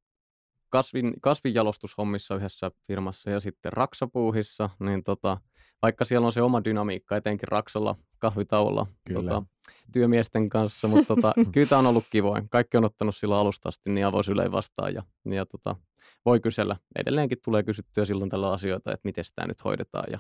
kasvin, 0.69 1.13
kasvinjalostushommissa 1.21 2.35
yhdessä 2.35 2.71
firmassa 2.87 3.29
ja 3.29 3.39
sitten 3.39 3.73
raksapuuhissa, 3.73 4.69
niin 4.79 5.03
tota, 5.03 5.37
vaikka 5.81 6.05
siellä 6.05 6.25
on 6.25 6.33
se 6.33 6.41
oma 6.41 6.63
dynamiikka, 6.63 7.17
etenkin 7.17 7.47
raksalla 7.47 7.95
kahvitauolla 8.19 8.87
Kyllä. 9.07 9.29
tota, 9.31 9.43
työmiesten 9.93 10.49
kanssa, 10.49 10.87
mutta 10.87 11.15
tota, 11.15 11.33
kyllä 11.53 11.67
tämä 11.67 11.79
on 11.79 11.85
ollut 11.85 12.05
kivoin. 12.09 12.49
Kaikki 12.49 12.77
on 12.77 12.85
ottanut 12.85 13.15
silloin 13.15 13.41
alusta 13.41 13.69
asti 13.69 13.89
niin 13.89 14.05
avosylein 14.05 14.51
vastaan 14.51 14.93
ja, 14.93 15.03
ja 15.25 15.45
tota, 15.45 15.75
voi 16.25 16.39
kysellä. 16.39 16.75
Edelleenkin 16.95 17.37
tulee 17.45 17.63
kysyttyä 17.63 18.05
silloin 18.05 18.29
tällä 18.29 18.51
asioita, 18.51 18.91
että 18.93 19.01
miten 19.07 19.23
tämä 19.35 19.47
nyt 19.47 19.63
hoidetaan. 19.63 20.05
Ja, 20.11 20.19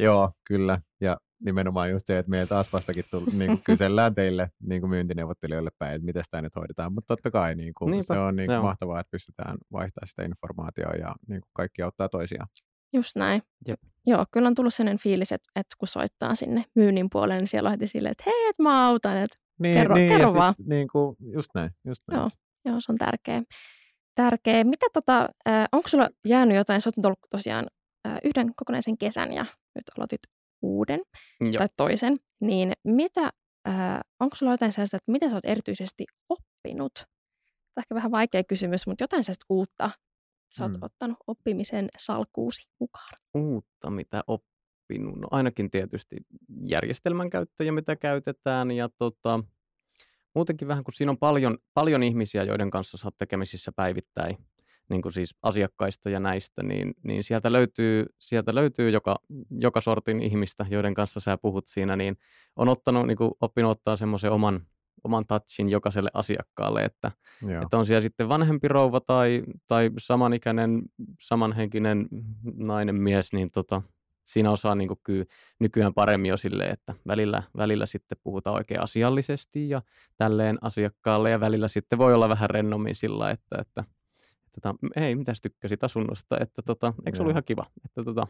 Joo, 0.00 0.32
kyllä. 0.44 0.80
Ja 1.00 1.16
nimenomaan 1.44 1.90
just 1.90 2.06
se, 2.06 2.18
että 2.18 2.30
meiltä 2.30 2.58
Aspastakin 2.58 3.04
tull, 3.10 3.26
niin 3.32 3.46
kuin 3.50 3.62
kysellään 3.76 4.14
teille 4.14 4.50
niin 4.62 4.80
kuin 4.80 4.90
myyntineuvottelijoille 4.90 5.70
päin, 5.78 5.94
että 5.94 6.06
miten 6.06 6.24
tämä 6.30 6.42
nyt 6.42 6.56
hoidetaan. 6.56 6.92
Mutta 6.92 7.16
totta 7.16 7.30
kai 7.30 7.54
niin 7.54 7.74
kuin, 7.74 7.90
Niinpä, 7.90 8.14
se 8.14 8.20
on 8.20 8.36
niin 8.36 8.46
kuin 8.46 8.54
joo. 8.54 8.62
mahtavaa, 8.62 9.00
että 9.00 9.10
pystytään 9.10 9.56
vaihtamaan 9.72 10.06
sitä 10.08 10.22
informaatiota 10.22 10.96
ja 10.96 11.14
niin 11.28 11.40
kuin 11.40 11.50
kaikki 11.52 11.82
auttaa 11.82 12.08
toisiaan. 12.08 12.48
Just 12.92 13.16
näin. 13.16 13.42
Jep. 13.68 13.80
Joo, 14.06 14.24
kyllä 14.32 14.48
on 14.48 14.54
tullut 14.54 14.74
sellainen 14.74 14.98
fiilis, 14.98 15.32
että, 15.32 15.50
että 15.56 15.76
kun 15.78 15.88
soittaa 15.88 16.34
sinne 16.34 16.64
myynnin 16.74 17.08
puolelle, 17.12 17.36
niin 17.40 17.48
siellä 17.48 17.66
on 17.66 17.70
heti 17.70 17.86
silleen, 17.86 18.12
että 18.12 18.24
hei, 18.26 18.48
että 18.48 18.62
mä 18.62 18.86
autan. 18.86 19.16
Että, 19.16 19.36
Niin, 19.58 19.78
Kerro- 19.78 19.94
niin, 19.94 20.08
kerro 20.08 20.34
vaan. 20.34 20.54
Sit, 20.56 20.66
niin 20.66 20.88
kuin, 20.88 21.16
just 21.32 21.48
näin, 21.54 21.70
just 21.86 22.02
näin. 22.10 22.20
joo, 22.20 22.30
joo, 22.64 22.76
se 22.80 22.92
on 22.92 22.98
tärkeä. 22.98 23.42
Tärkeä. 24.16 24.64
Mitä 24.64 24.86
tota, 24.92 25.28
onko 25.72 25.88
sulla 25.88 26.08
jäänyt 26.28 26.56
jotain, 26.56 26.80
sä 26.80 26.90
oot 26.96 27.06
ollut 27.06 27.18
tosiaan 27.30 27.66
yhden 28.24 28.54
kokonaisen 28.56 28.98
kesän 28.98 29.32
ja 29.32 29.42
nyt 29.74 29.84
aloitit 29.98 30.20
uuden 30.62 31.00
Joo. 31.40 31.52
tai 31.58 31.68
toisen, 31.76 32.16
niin 32.40 32.72
mitä, 32.84 33.30
onko 34.20 34.36
sulla 34.36 34.52
jotain 34.52 34.72
sellaista, 34.72 34.96
että 34.96 35.12
mitä 35.12 35.28
sä 35.28 35.34
oot 35.34 35.44
erityisesti 35.44 36.04
oppinut? 36.28 36.92
Tämä 36.94 37.06
on 37.76 37.82
ehkä 37.82 37.94
vähän 37.94 38.12
vaikea 38.12 38.44
kysymys, 38.44 38.86
mutta 38.86 39.04
jotain 39.04 39.24
sellaista 39.24 39.46
uutta 39.48 39.90
sä 40.56 40.64
oot 40.64 40.72
Mm. 40.72 40.78
ottanut 40.82 41.16
oppimisen 41.26 41.88
salkuusi 41.98 42.62
mukaan. 42.80 43.18
uutta, 43.34 43.90
mitä 43.90 44.24
oppinut? 44.26 45.16
No 45.20 45.28
ainakin 45.30 45.70
tietysti 45.70 46.16
järjestelmän 46.62 47.30
käyttöjä, 47.30 47.72
mitä 47.72 47.96
käytetään 47.96 48.70
ja 48.70 48.88
tota, 48.98 49.40
muutenkin 50.36 50.68
vähän, 50.68 50.84
kun 50.84 50.94
siinä 50.94 51.10
on 51.10 51.18
paljon, 51.18 51.58
paljon 51.74 52.02
ihmisiä, 52.02 52.42
joiden 52.42 52.70
kanssa 52.70 52.98
oot 53.04 53.18
tekemisissä 53.18 53.72
päivittäin, 53.76 54.36
niin 54.88 55.02
kuin 55.02 55.12
siis 55.12 55.34
asiakkaista 55.42 56.10
ja 56.10 56.20
näistä, 56.20 56.62
niin, 56.62 56.94
niin 57.02 57.24
sieltä 57.24 57.52
löytyy, 57.52 58.06
sieltä 58.18 58.54
löytyy 58.54 58.90
joka, 58.90 59.16
joka 59.50 59.80
sortin 59.80 60.22
ihmistä, 60.22 60.66
joiden 60.70 60.94
kanssa 60.94 61.20
sä 61.20 61.38
puhut 61.38 61.66
siinä, 61.66 61.96
niin 61.96 62.16
on 62.56 62.68
ottanut, 62.68 63.06
niin 63.06 63.16
kuin 63.16 63.30
oppinut 63.40 63.70
ottaa 63.70 63.96
semmoisen 63.96 64.32
oman, 64.32 64.60
oman 65.04 65.26
touchin 65.26 65.68
jokaiselle 65.68 66.10
asiakkaalle, 66.14 66.84
että 66.84 67.12
Joo. 67.42 67.62
että 67.62 67.78
on 67.78 67.86
siellä 67.86 68.00
sitten 68.00 68.28
vanhempi 68.28 68.68
rouva 68.68 69.00
tai, 69.00 69.42
tai 69.66 69.90
samanikäinen, 69.98 70.82
samanhenkinen 71.20 72.08
nainen 72.56 72.94
mies, 72.94 73.32
niin 73.32 73.50
tota, 73.50 73.82
siinä 74.26 74.50
osaa 74.50 74.74
niin 74.74 74.88
kuin 74.88 75.00
kyllä 75.04 75.24
nykyään 75.58 75.94
paremmin 75.94 76.28
jo 76.28 76.36
silleen, 76.36 76.72
että 76.72 76.94
välillä, 77.06 77.42
välillä 77.56 77.86
sitten 77.86 78.18
puhutaan 78.22 78.56
oikein 78.56 78.80
asiallisesti 78.80 79.68
ja 79.68 79.82
tälleen 80.16 80.58
asiakkaalle 80.60 81.30
ja 81.30 81.40
välillä 81.40 81.68
sitten 81.68 81.98
voi 81.98 82.14
olla 82.14 82.28
vähän 82.28 82.50
rennommin 82.50 82.94
sillä, 82.94 83.30
että, 83.30 83.56
että, 83.60 83.84
että 84.46 84.60
tota, 84.60 84.74
hei, 84.96 85.14
mitäs 85.14 85.40
tykkäsit 85.40 85.84
asunnosta, 85.84 86.36
että 86.40 86.62
tota, 86.62 86.94
eikö 87.06 87.16
se 87.16 87.22
ollut 87.22 87.32
ihan 87.32 87.44
kiva, 87.44 87.66
että 87.84 88.04
tota, 88.04 88.26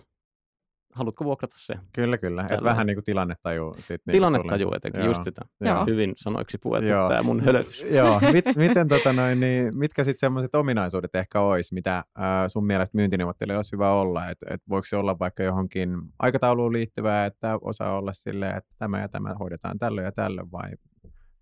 haluatko 0.97 1.25
vuokrata 1.25 1.57
se? 1.59 1.75
Kyllä, 1.93 2.19
kyllä. 2.19 2.47
Et 2.51 2.63
vähän 2.63 2.87
niin 2.87 2.97
kuin 2.97 3.05
tilannetaju. 3.05 3.75
Sit 3.79 4.03
niin 4.07 4.13
Tilannetaju 4.13 4.73
etenkin, 4.75 5.05
just 5.05 5.23
sitä. 5.23 5.43
Joo. 5.61 5.87
Hyvin 5.87 6.13
sanoiksi 6.17 6.59
puettu 6.59 6.93
Joo. 6.93 7.09
tämä 7.09 7.23
mun 7.23 7.41
hölötys. 7.41 7.85
Joo, 7.99 8.21
mit, 8.33 8.45
miten, 8.57 8.89
tota 8.89 9.13
noin, 9.13 9.41
niin, 9.41 9.79
mitkä 9.79 10.05
sitten 10.05 10.21
semmoiset 10.21 10.55
ominaisuudet 10.55 11.15
ehkä 11.15 11.41
olisi, 11.41 11.75
mitä 11.75 12.05
ää, 12.15 12.49
sun 12.49 12.67
mielestä 12.67 12.97
myyntineuvottelijoilla 12.97 13.59
olisi 13.59 13.73
hyvä 13.73 13.93
olla? 13.93 14.31
Et, 14.31 14.39
et 14.51 14.63
voiko 14.69 14.85
se 14.85 14.97
olla 14.97 15.19
vaikka 15.19 15.43
johonkin 15.43 15.91
aikatauluun 16.19 16.73
liittyvää, 16.73 17.27
että 17.27 17.59
osaa 17.61 17.99
olla 17.99 18.13
silleen, 18.13 18.57
että 18.57 18.75
tämä 18.79 19.01
ja 19.01 19.09
tämä 19.09 19.35
hoidetaan 19.35 19.79
tällöin 19.79 20.05
ja 20.05 20.13
tällöin, 20.13 20.53
vai 20.53 20.71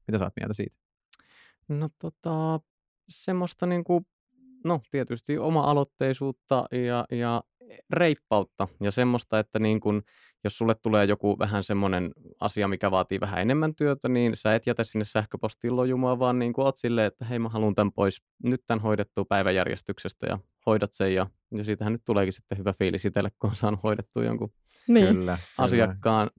mitä 0.06 0.18
sä 0.18 0.24
oot 0.24 0.32
mieltä 0.40 0.54
siitä? 0.54 0.76
No 1.68 1.88
tota, 1.98 2.60
semmoista 3.08 3.66
niinku, 3.66 4.06
no 4.64 4.80
tietysti 4.90 5.38
oma-aloitteisuutta 5.38 6.66
ja, 6.72 7.04
ja 7.10 7.42
reippautta 7.90 8.68
ja 8.82 8.90
semmoista, 8.90 9.38
että 9.38 9.58
niin 9.58 9.80
kun, 9.80 10.02
jos 10.44 10.58
sulle 10.58 10.74
tulee 10.82 11.04
joku 11.04 11.38
vähän 11.38 11.62
semmoinen 11.62 12.12
asia, 12.40 12.68
mikä 12.68 12.90
vaatii 12.90 13.20
vähän 13.20 13.40
enemmän 13.40 13.74
työtä, 13.74 14.08
niin 14.08 14.36
sä 14.36 14.54
et 14.54 14.66
jätä 14.66 14.84
sinne 14.84 15.04
sähköpostiin 15.04 15.76
lojumaan, 15.76 16.18
vaan 16.18 16.38
niin 16.38 16.52
oot 16.56 16.76
silleen, 16.76 17.06
että 17.06 17.24
hei 17.24 17.38
mä 17.38 17.48
haluan 17.48 17.74
tämän 17.74 17.92
pois, 17.92 18.22
nyt 18.42 18.60
tämän 18.66 18.82
hoidettua 18.82 19.24
päiväjärjestyksestä 19.28 20.26
ja 20.26 20.38
hoidat 20.66 20.92
sen 20.92 21.14
ja, 21.14 21.26
ja 21.50 21.64
siitähän 21.64 21.92
nyt 21.92 22.02
tuleekin 22.04 22.32
sitten 22.32 22.58
hyvä 22.58 22.72
fiilis 22.78 23.04
itselle, 23.04 23.30
kun 23.38 23.50
on 23.50 23.56
saanut 23.56 23.82
hoidettua 23.82 24.24
jonkun 24.24 24.52
Niin. 24.88 25.06
Kyllä, 25.06 25.14
kyllä, 25.20 25.38
asiakkaan 25.58 26.30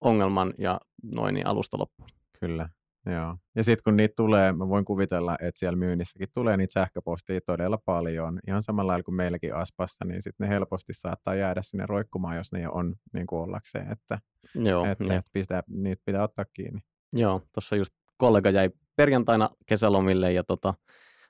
ongelman 0.00 0.54
ja 0.58 0.80
noin 1.02 1.34
niin 1.34 1.46
alusta 1.46 1.78
loppuun. 1.78 2.08
kyllä. 2.40 2.68
Joo. 3.06 3.36
Ja 3.54 3.64
sitten 3.64 3.82
kun 3.84 3.96
niitä 3.96 4.14
tulee, 4.16 4.52
mä 4.52 4.68
voin 4.68 4.84
kuvitella, 4.84 5.36
että 5.40 5.58
siellä 5.58 5.76
myynnissäkin 5.76 6.28
tulee 6.34 6.56
niitä 6.56 6.72
sähköpostia 6.72 7.40
todella 7.46 7.78
paljon. 7.84 8.40
Ihan 8.48 8.62
samalla 8.62 8.90
lailla 8.92 9.02
kuin 9.02 9.14
meilläkin 9.14 9.54
Aspassa, 9.54 10.04
niin 10.04 10.22
sitten 10.22 10.48
ne 10.48 10.54
helposti 10.54 10.92
saattaa 10.92 11.34
jäädä 11.34 11.62
sinne 11.62 11.86
roikkumaan, 11.86 12.36
jos 12.36 12.52
ne 12.52 12.68
on 12.68 12.94
niin 13.12 13.26
kuin 13.26 13.42
ollakseen, 13.42 13.92
että, 13.92 14.18
Joo, 14.54 14.84
että, 14.84 15.04
jep. 15.04 15.12
että 15.12 15.30
pitää, 15.32 15.62
niitä 15.68 16.02
pitää 16.04 16.22
ottaa 16.22 16.44
kiinni. 16.52 16.80
Joo, 17.12 17.42
tuossa 17.52 17.76
just 17.76 17.94
kollega 18.16 18.50
jäi 18.50 18.70
perjantaina 18.96 19.50
kesälomille 19.66 20.32
ja 20.32 20.44
tota, 20.44 20.74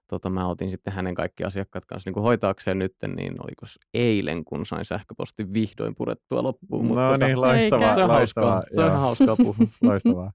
tota, 0.09 0.31
mä 0.31 0.49
otin 0.49 0.71
sitten 0.71 0.93
hänen 0.93 1.15
kaikki 1.15 1.45
asiakkaat 1.45 1.87
kanssa 1.87 2.09
niin 2.09 2.15
kuin 2.15 2.25
hoitaakseen 2.25 2.79
nyt, 2.79 2.95
niin 3.17 3.35
oliko 3.43 3.67
eilen, 3.95 4.45
kun 4.45 4.67
sain 4.67 4.85
sähköpostin 4.85 5.53
vihdoin 5.53 5.95
purettua 5.95 6.43
loppuun. 6.43 6.89
No 6.89 6.95
tota, 6.95 7.27
niin, 7.27 7.41
loistavaa. 7.41 7.95
se 7.95 8.05
on 8.05 8.11
loistavaa, 8.11 8.51
hauskaa, 8.51 8.75
se 8.75 8.85
on 8.85 9.01
hauskaa 9.01 9.37
puhua. 9.37 9.55
Loistavaa. 9.83 10.33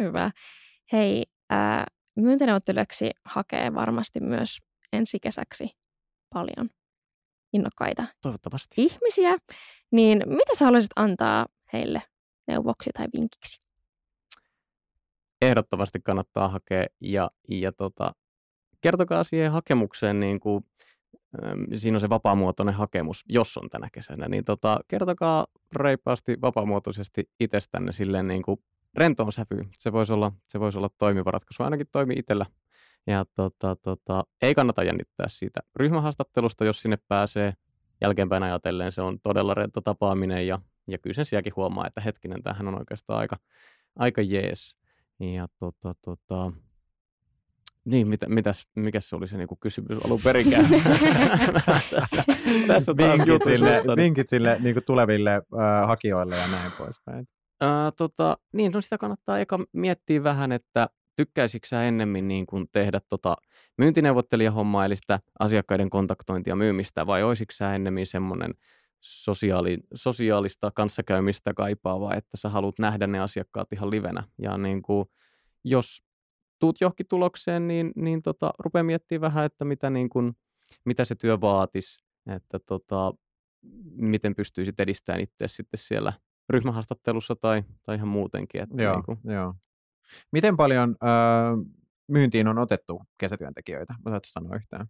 Hyvä. 0.00 0.30
Hei, 0.92 1.24
äh, 1.52 1.84
myyntineuvottelijaksi 2.16 3.10
hakee 3.24 3.74
varmasti 3.74 4.20
myös 4.20 4.58
ensi 4.92 5.20
kesäksi 5.20 5.70
paljon 6.34 6.70
innokkaita 7.52 8.04
Toivottavasti. 8.22 8.74
ihmisiä, 8.82 9.36
niin 9.90 10.22
mitä 10.26 10.54
sä 10.58 10.64
haluaisit 10.64 10.90
antaa 10.96 11.46
heille 11.72 12.02
neuvoksi 12.48 12.90
tai 12.94 13.06
vinkiksi? 13.16 13.62
Ehdottomasti 15.42 16.00
kannattaa 16.00 16.48
hakea 16.48 16.86
ja, 17.00 17.30
ja 17.48 17.72
tota, 17.72 18.12
kertokaa 18.80 19.24
siihen 19.24 19.52
hakemukseen, 19.52 20.20
niin 20.20 20.40
kuin, 20.40 20.64
siinä 21.76 21.96
on 21.96 22.00
se 22.00 22.08
vapaamuotoinen 22.08 22.74
hakemus, 22.74 23.24
jos 23.28 23.56
on 23.56 23.70
tänä 23.70 23.88
kesänä, 23.92 24.28
niin 24.28 24.44
tota, 24.44 24.80
kertokaa 24.88 25.46
reippaasti 25.76 26.40
vapaamuotoisesti 26.40 27.30
itsestänne 27.40 27.92
silleen 27.92 28.28
niin 28.28 28.42
kuin 28.42 28.60
rentoon 28.94 29.32
sävyyn. 29.32 29.68
Se 29.78 29.92
voisi 29.92 30.12
olla, 30.12 30.32
se 30.46 30.60
voisi 30.60 30.78
olla 30.78 30.90
toimiva 30.98 31.30
ratkaisu, 31.30 31.62
ainakin 31.62 31.86
toimi 31.92 32.14
itsellä. 32.16 32.46
Ja 33.06 33.24
tota, 33.34 33.76
tota, 33.76 34.24
ei 34.42 34.54
kannata 34.54 34.82
jännittää 34.82 35.28
siitä 35.28 35.60
ryhmähaastattelusta, 35.76 36.64
jos 36.64 36.82
sinne 36.82 36.98
pääsee. 37.08 37.52
Jälkeenpäin 38.00 38.42
ajatellen 38.42 38.92
se 38.92 39.02
on 39.02 39.18
todella 39.22 39.54
rento 39.54 39.80
tapaaminen 39.80 40.46
ja, 40.46 40.58
ja 40.86 40.98
kyllä 40.98 41.14
sen 41.14 41.26
sielläkin 41.26 41.56
huomaa, 41.56 41.86
että 41.86 42.00
hetkinen, 42.00 42.42
tämähän 42.42 42.68
on 42.68 42.78
oikeastaan 42.78 43.18
aika, 43.18 43.36
aika 43.96 44.22
jees. 44.22 44.76
Ja 45.20 45.48
tota, 45.58 45.94
tota, 46.04 46.52
niin, 47.84 48.08
mitä, 48.08 48.28
mitäs, 48.28 48.66
mikä 48.76 49.00
se 49.00 49.16
oli 49.16 49.28
se 49.28 49.36
niinku 49.36 49.56
kysymys 49.56 50.04
alun 50.04 50.20
perinkään? 50.24 50.66
tässä, 51.66 52.02
tässä 52.66 52.94
taas 52.94 53.18
vinkit 53.18 53.42
sille, 53.44 53.82
vinkit 53.96 54.28
sille 54.28 54.56
niin 54.60 54.74
kuin 54.74 54.84
tuleville 54.84 55.34
äh, 55.34 55.86
hakijoille 55.86 56.36
ja 56.36 56.48
näin 56.48 56.72
poispäin. 56.72 57.28
Ää, 57.60 57.92
tota, 57.92 58.38
niin, 58.52 58.72
no 58.72 58.80
sitä 58.80 58.98
kannattaa 58.98 59.38
eka 59.38 59.58
miettiä 59.72 60.22
vähän, 60.22 60.52
että 60.52 60.88
tykkäisikö 61.16 61.68
sä 61.68 61.84
ennemmin 61.84 62.28
niin 62.28 62.46
kuin 62.46 62.68
tehdä 62.72 63.00
tota 63.08 63.36
myyntineuvottelijahommaa, 63.78 64.84
eli 64.84 64.96
sitä 64.96 65.20
asiakkaiden 65.38 65.90
kontaktointia 65.90 66.56
myymistä, 66.56 67.06
vai 67.06 67.22
olisiko 67.22 67.52
sä 67.52 67.74
ennemmin 67.74 68.06
semmoinen 68.06 68.54
sosiaali, 69.00 69.78
sosiaalista 69.94 70.70
kanssakäymistä 70.74 71.54
kaipaava, 71.54 72.14
että 72.14 72.36
sä 72.36 72.48
haluat 72.48 72.78
nähdä 72.78 73.06
ne 73.06 73.20
asiakkaat 73.20 73.72
ihan 73.72 73.90
livenä. 73.90 74.24
Ja 74.38 74.58
niin 74.58 74.82
kuin, 74.82 75.08
jos 75.64 76.02
tuut 76.58 76.80
johonkin 76.80 77.06
tulokseen, 77.08 77.68
niin, 77.68 77.92
niin 77.96 78.22
tota, 78.22 78.50
rupea 78.58 78.82
miettimään 78.82 79.20
vähän, 79.20 79.44
että 79.44 79.64
mitä, 79.64 79.90
niin 79.90 80.08
kuin, 80.08 80.32
mitä 80.84 81.04
se 81.04 81.14
työ 81.14 81.40
vaatisi, 81.40 82.04
että 82.36 82.58
tota, 82.58 83.14
miten 83.96 84.34
pystyisit 84.34 84.80
edistämään 84.80 85.20
itse 85.20 85.48
sitten 85.48 85.80
siellä 85.80 86.12
ryhmähaastattelussa 86.50 87.36
tai, 87.36 87.62
tai 87.82 87.96
ihan 87.96 88.08
muutenkin. 88.08 88.62
Että 88.62 88.82
Joo, 88.82 88.94
niin 88.94 89.04
kuin, 89.04 89.18
joo. 89.24 89.54
Miten 90.32 90.56
paljon 90.56 90.96
äh, 91.02 91.72
myyntiin 92.08 92.48
on 92.48 92.58
otettu 92.58 93.02
kesätyöntekijöitä? 93.18 93.94
Osaatko 94.06 94.28
sanoa 94.32 94.56
yhtään? 94.56 94.86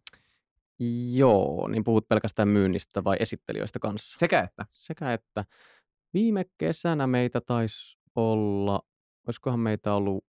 joo, 1.13 1.69
niin 1.69 1.85
puhut 1.85 2.09
pelkästään 2.09 2.49
myynnistä 2.49 3.05
vai 3.05 3.17
esittelijöistä 3.21 3.79
kanssa? 3.79 4.19
Sekä 4.19 4.41
että. 4.41 4.67
Sekä 4.71 5.13
että 5.13 5.45
viime 6.15 6.45
kesänä 6.59 7.07
meitä 7.07 7.41
taisi 7.41 7.99
olla, 8.15 8.81
olisikohan 9.27 9.61
meitä 9.61 9.95
ollut 9.95 10.25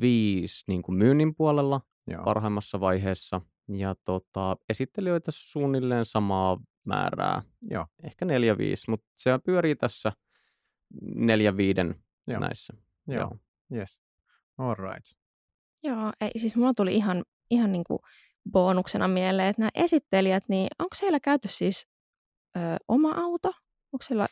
viisi 0.00 0.64
niin 0.68 0.82
kuin 0.82 0.98
myynnin 0.98 1.34
puolella 1.34 1.80
Joo. 2.06 2.24
parhaimmassa 2.24 2.80
vaiheessa. 2.80 3.40
Ja 3.68 3.94
tota, 4.04 4.56
esittelijöitä 4.68 5.30
suunnilleen 5.30 6.04
samaa 6.04 6.60
määrää, 6.84 7.42
Joo. 7.70 7.86
ehkä 8.02 8.24
neljä 8.24 8.58
viisi, 8.58 8.90
mutta 8.90 9.06
se 9.16 9.30
pyörii 9.44 9.76
tässä 9.76 10.12
neljä 11.14 11.56
viiden 11.56 12.04
Joo. 12.26 12.40
näissä. 12.40 12.72
Joo. 13.06 13.36
Yes. 13.72 14.02
All 14.58 14.74
right. 14.74 15.06
Joo, 15.82 16.12
ei, 16.20 16.30
siis 16.36 16.56
mulla 16.56 16.74
tuli 16.74 16.94
ihan, 16.94 17.24
ihan 17.50 17.72
niin 17.72 17.84
kuin 17.84 17.98
bonuksena 18.50 19.08
mieleen, 19.08 19.48
että 19.48 19.62
nämä 19.62 19.70
esittelijät, 19.74 20.44
niin 20.48 20.68
onko 20.78 20.94
siellä 20.96 21.20
käyty 21.20 21.48
siis 21.48 21.86
ö, 22.56 22.60
oma 22.88 23.12
auto? 23.12 23.48
Onko 23.92 24.02
siellä, 24.02 24.26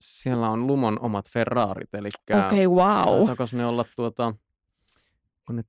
Siellä 0.00 0.50
on 0.50 0.66
Lumon 0.66 1.00
omat 1.00 1.30
Ferrarit, 1.30 1.94
eli 1.94 2.08
okei, 2.30 2.66
okay, 2.66 2.84
wow. 2.84 3.28
ne 3.52 3.66
olla 3.66 3.84
tuota, 3.96 4.34
kun 5.46 5.56
ne 5.56 5.62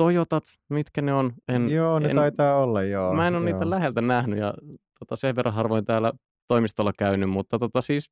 Toyotat, 0.00 0.44
mitkä 0.70 1.02
ne 1.02 1.14
on? 1.14 1.32
En, 1.48 1.70
joo, 1.70 1.98
ne 1.98 2.08
en, 2.08 2.16
taitaa 2.16 2.56
olla, 2.56 2.82
joo. 2.82 3.14
Mä 3.14 3.26
en 3.26 3.34
ole 3.34 3.50
joo. 3.50 3.58
niitä 3.58 3.70
läheltä 3.70 4.00
nähnyt 4.00 4.38
ja 4.38 4.54
tota, 4.98 5.16
sen 5.16 5.36
verran 5.36 5.54
harvoin 5.54 5.84
täällä 5.84 6.12
toimistolla 6.48 6.92
käynyt, 6.98 7.30
mutta 7.30 7.58
tota, 7.58 7.82
siis 7.82 8.10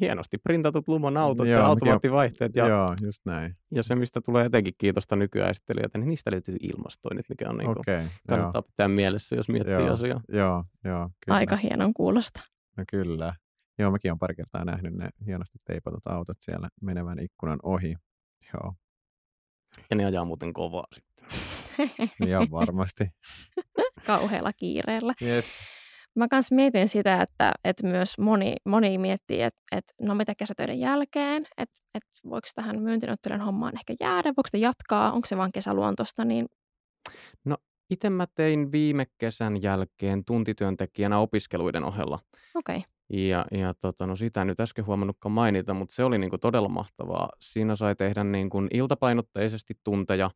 hienosti 0.00 0.38
printatut 0.38 0.88
Lumon 0.88 1.16
autot 1.16 1.46
Joo, 1.46 1.58
ja 1.58 1.66
automaattivaihteet 1.66 2.56
ja, 2.56 2.68
Joo, 2.68 2.96
just 3.02 3.20
näin. 3.24 3.56
ja 3.70 3.82
se, 3.82 3.94
mistä 3.94 4.20
tulee 4.20 4.44
etenkin 4.44 4.74
kiitosta 4.78 5.16
nykyään 5.16 5.50
esittelijöitä, 5.50 5.98
niin 5.98 6.08
niistä 6.08 6.30
löytyy 6.30 6.56
ilmastoinnit, 6.60 7.28
mikä 7.28 7.48
on 7.48 7.56
niin 7.56 7.66
kuin, 7.66 7.78
Okei, 7.78 8.02
kannattaa 8.28 8.62
pitää 8.62 8.88
mielessä, 8.88 9.36
jos 9.36 9.48
miettii 9.48 9.72
Joo. 9.74 9.92
asiaa. 9.92 10.20
joo, 10.28 10.64
joo, 10.84 11.10
kyllä. 11.24 11.36
Aika 11.36 11.56
hienon 11.56 11.94
kuulosta. 11.94 12.40
No 12.76 12.84
kyllä. 12.90 13.34
Joo, 13.78 13.90
mäkin 13.90 14.10
olen 14.10 14.18
pari 14.18 14.34
kertaa 14.34 14.64
nähnyt 14.64 14.94
ne 14.94 15.08
hienosti 15.26 15.58
teipatut 15.64 16.06
autot 16.06 16.36
siellä 16.40 16.68
menevän 16.80 17.18
ikkunan 17.18 17.58
ohi. 17.62 17.94
Joo, 18.54 18.72
Ja 19.90 19.96
ne 19.96 20.04
ajaa 20.04 20.24
muuten 20.24 20.52
kovaa 20.52 20.86
sitten. 20.94 21.28
ihan 22.28 22.50
varmasti. 22.50 23.04
Kauhealla 24.06 24.52
kiireellä. 24.52 25.14
Jep. 25.20 25.44
Mä 26.16 26.28
kans 26.28 26.50
mietin 26.50 26.88
sitä, 26.88 27.22
että, 27.22 27.52
että 27.64 27.86
myös 27.86 28.18
moni, 28.18 28.54
moni 28.66 28.98
miettii, 28.98 29.42
että, 29.42 29.60
että 29.72 29.94
no 30.00 30.14
mitä 30.14 30.34
kesätöiden 30.34 30.80
jälkeen, 30.80 31.46
että, 31.58 31.80
että 31.94 32.08
voiko 32.30 32.48
tähän 32.54 32.82
myyntinottelijan 32.82 33.40
hommaan 33.40 33.72
ehkä 33.74 33.94
jäädä, 34.00 34.28
voiko 34.28 34.46
sitä 34.46 34.58
jatkaa, 34.58 35.12
onko 35.12 35.26
se 35.26 35.36
vaan 35.36 35.52
kesäluontosta, 35.52 36.24
niin 36.24 36.46
Itse 37.92 38.10
mä 38.10 38.26
tein 38.34 38.72
viime 38.72 39.06
kesän 39.18 39.62
jälkeen 39.62 40.24
tuntityöntekijänä 40.24 41.18
opiskeluiden 41.18 41.84
ohella. 41.84 42.18
okei. 42.54 42.76
Okay. 42.76 42.90
Ja, 43.12 43.44
ja 43.50 43.74
tota, 43.74 44.06
no 44.06 44.16
sitä 44.16 44.40
en 44.40 44.46
nyt 44.46 44.60
äsken 44.60 44.86
huomannutkaan 44.86 45.32
mainita, 45.32 45.74
mutta 45.74 45.94
se 45.94 46.04
oli 46.04 46.18
niinku 46.18 46.38
todella 46.38 46.68
mahtavaa. 46.68 47.28
Siinä 47.40 47.76
sai 47.76 47.94
tehdä 47.96 48.24
niinku 48.24 48.62
iltapainotteisesti 48.70 49.74
tunteja. 49.84 50.30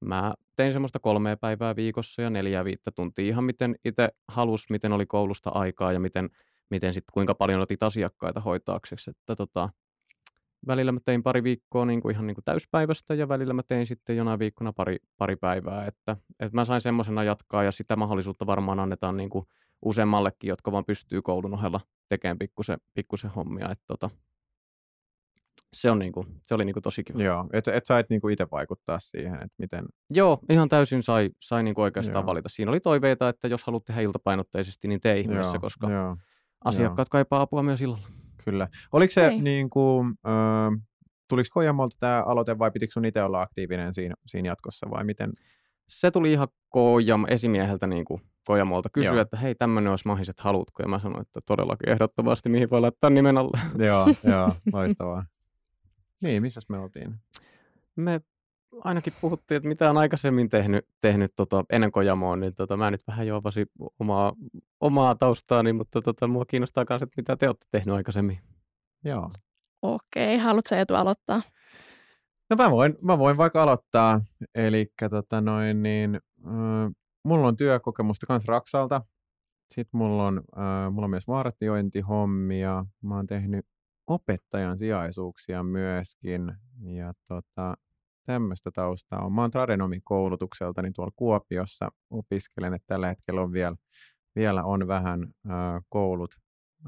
Mä 0.00 0.34
tein 0.56 0.72
semmoista 0.72 0.98
kolmea 0.98 1.36
päivää 1.36 1.76
viikossa 1.76 2.22
ja 2.22 2.30
neljä 2.30 2.64
viittä 2.64 2.90
tuntia, 2.90 3.24
ihan 3.24 3.44
miten 3.44 3.76
itse 3.84 4.08
halus, 4.28 4.70
miten 4.70 4.92
oli 4.92 5.06
koulusta 5.06 5.50
aikaa 5.50 5.92
ja 5.92 6.00
miten, 6.00 6.30
miten 6.70 6.94
sit, 6.94 7.04
kuinka 7.12 7.34
paljon 7.34 7.60
otit 7.60 7.82
asiakkaita 7.82 8.40
hoitaaksesi. 8.40 9.10
Että 9.10 9.36
tota, 9.36 9.68
välillä 10.66 10.92
mä 10.92 11.00
tein 11.04 11.22
pari 11.22 11.42
viikkoa 11.42 11.86
niinku 11.86 12.10
ihan 12.10 12.26
niinku 12.26 12.42
täyspäivästä 12.44 13.14
ja 13.14 13.28
välillä 13.28 13.54
mä 13.54 13.62
tein 13.62 13.86
sitten 13.86 14.16
jonain 14.16 14.38
viikkona 14.38 14.72
pari, 14.72 14.96
pari 15.18 15.36
päivää. 15.36 15.86
Että, 15.86 16.16
että 16.30 16.56
mä 16.56 16.64
sain 16.64 16.80
semmoisena 16.80 17.24
jatkaa 17.24 17.64
ja 17.64 17.72
sitä 17.72 17.96
mahdollisuutta 17.96 18.46
varmaan 18.46 18.80
annetaan 18.80 19.16
niinku 19.16 19.46
useammallekin, 19.82 20.48
jotka 20.48 20.72
vaan 20.72 20.84
pystyy 20.84 21.22
koulun 21.22 21.54
ohella 21.54 21.80
tekemään 22.08 22.38
pikkusen, 22.38 22.78
pikkusen 22.94 23.30
hommia. 23.30 23.70
Että 23.70 23.84
tota, 23.88 24.10
se, 25.72 25.90
on 25.90 25.98
niinku, 25.98 26.26
se 26.46 26.54
oli 26.54 26.64
niinku 26.64 26.80
tosi 26.80 27.04
kiva. 27.04 27.22
Joo, 27.22 27.48
et, 27.52 27.68
et 27.68 27.86
sait 27.86 28.10
niinku 28.10 28.28
itse 28.28 28.46
vaikuttaa 28.52 28.98
siihen, 28.98 29.34
että 29.34 29.54
miten... 29.58 29.84
Joo, 30.10 30.38
ihan 30.50 30.68
täysin 30.68 31.02
sai, 31.02 31.30
sai 31.40 31.62
niinku 31.62 31.80
oikeastaan 31.80 32.22
Joo. 32.22 32.26
valita. 32.26 32.48
Siinä 32.48 32.70
oli 32.70 32.80
toiveita, 32.80 33.28
että 33.28 33.48
jos 33.48 33.64
haluat 33.64 33.84
tehdä 33.84 34.00
iltapainotteisesti, 34.00 34.88
niin 34.88 35.00
tee 35.00 35.18
ihmeessä, 35.18 35.54
joo, 35.54 35.60
koska 35.60 35.90
joo, 35.90 36.16
asiakkaat 36.64 37.08
kaipaa 37.08 37.40
apua 37.40 37.62
myös 37.62 37.82
illalla. 37.82 38.08
kyllä. 38.44 38.68
Oliko 38.92 39.10
se 39.12 39.30
niin 39.30 39.70
kuin, 39.70 40.14
äh, 40.26 40.82
tuliko 41.28 41.48
Kojamolta 41.52 41.96
tämä 42.00 42.22
aloite 42.22 42.58
vai 42.58 42.70
pitikö 42.70 42.92
sun 42.92 43.04
itse 43.04 43.22
olla 43.22 43.42
aktiivinen 43.42 43.94
siinä, 43.94 44.14
siinä 44.26 44.48
jatkossa 44.48 44.90
vai 44.90 45.04
miten? 45.04 45.30
Se 45.88 46.10
tuli 46.10 46.32
ihan 46.32 46.48
Kojam, 46.68 47.24
esimieheltä 47.28 47.86
niin 47.86 48.04
kuin 48.04 48.22
Kojamolta 48.46 48.88
kysyä, 48.90 49.12
Joo. 49.12 49.20
että 49.20 49.36
hei, 49.36 49.54
tämmöinen 49.54 49.90
olisi 49.90 50.08
mahiset, 50.08 50.40
haluatko? 50.40 50.82
Ja 50.82 50.88
mä 50.88 50.98
sanoin, 50.98 51.22
että 51.22 51.40
todellakin 51.46 51.88
ehdottomasti, 51.88 52.48
mihin 52.48 52.70
voi 52.70 52.80
laittaa 52.80 53.10
nimen 53.10 53.38
alle. 53.38 53.60
joo, 53.86 54.06
joo, 54.24 54.54
loistavaa. 54.72 55.24
Niin, 56.22 56.42
missäs 56.42 56.68
me 56.68 56.78
oltiin? 56.78 57.14
Me 57.96 58.20
ainakin 58.84 59.12
puhuttiin, 59.20 59.56
että 59.56 59.68
mitä 59.68 59.90
on 59.90 59.98
aikaisemmin 59.98 60.48
tehnyt, 60.48 60.86
tehnyt 61.00 61.32
tota, 61.36 61.64
ennen 61.70 61.92
Kojamoa, 61.92 62.36
niin 62.36 62.54
tota, 62.54 62.76
mä 62.76 62.90
nyt 62.90 63.06
vähän 63.08 63.26
juovasin 63.26 63.66
omaa, 63.98 64.32
omaa 64.80 65.14
taustaani, 65.14 65.72
mutta 65.72 66.02
tota, 66.02 66.26
mua 66.26 66.44
kiinnostaa 66.44 66.84
myös, 66.90 67.02
että 67.02 67.14
mitä 67.16 67.36
te 67.36 67.46
olette 67.46 67.66
tehnyt 67.70 67.94
aikaisemmin. 67.94 68.38
Joo. 69.04 69.30
Okei, 69.82 70.38
haluatko 70.38 70.74
Eetu 70.74 70.94
aloittaa? 70.94 71.42
No 72.50 72.56
mä 72.56 72.70
voin, 72.70 72.98
mä 73.02 73.18
voin 73.18 73.36
vaikka 73.36 73.62
aloittaa. 73.62 74.20
Eli 74.54 74.86
tota 75.10 75.40
noin, 75.40 75.82
niin, 75.82 76.20
mulla 77.24 77.48
on 77.48 77.56
työkokemusta 77.56 78.26
kans 78.26 78.44
Raksalta. 78.44 79.02
Sitten 79.74 79.98
mulla 79.98 80.26
on, 80.26 80.42
äh, 80.58 80.92
mulla 80.92 81.06
on 81.06 81.10
myös 81.10 81.28
vartiointihommia. 81.28 82.84
Mä 83.02 83.16
oon 83.16 83.26
tehnyt 83.26 83.66
opettajan 84.06 84.78
sijaisuuksia 84.78 85.62
myöskin. 85.62 86.52
Ja 86.80 87.12
tota, 87.28 87.76
tämmöistä 88.26 88.70
taustaa 88.70 89.24
on. 89.24 89.32
Mä 89.32 89.40
oon 89.40 89.50
tradenomikoulutukselta 89.50 90.82
niin 90.82 90.92
tuolla 90.92 91.12
Kuopiossa 91.16 91.88
opiskelen, 92.10 92.74
että 92.74 92.86
tällä 92.86 93.08
hetkellä 93.08 93.42
on 93.42 93.52
vielä, 93.52 93.76
vielä 94.36 94.64
on 94.64 94.88
vähän 94.88 95.22
äh, 95.22 95.82
koulut 95.88 96.34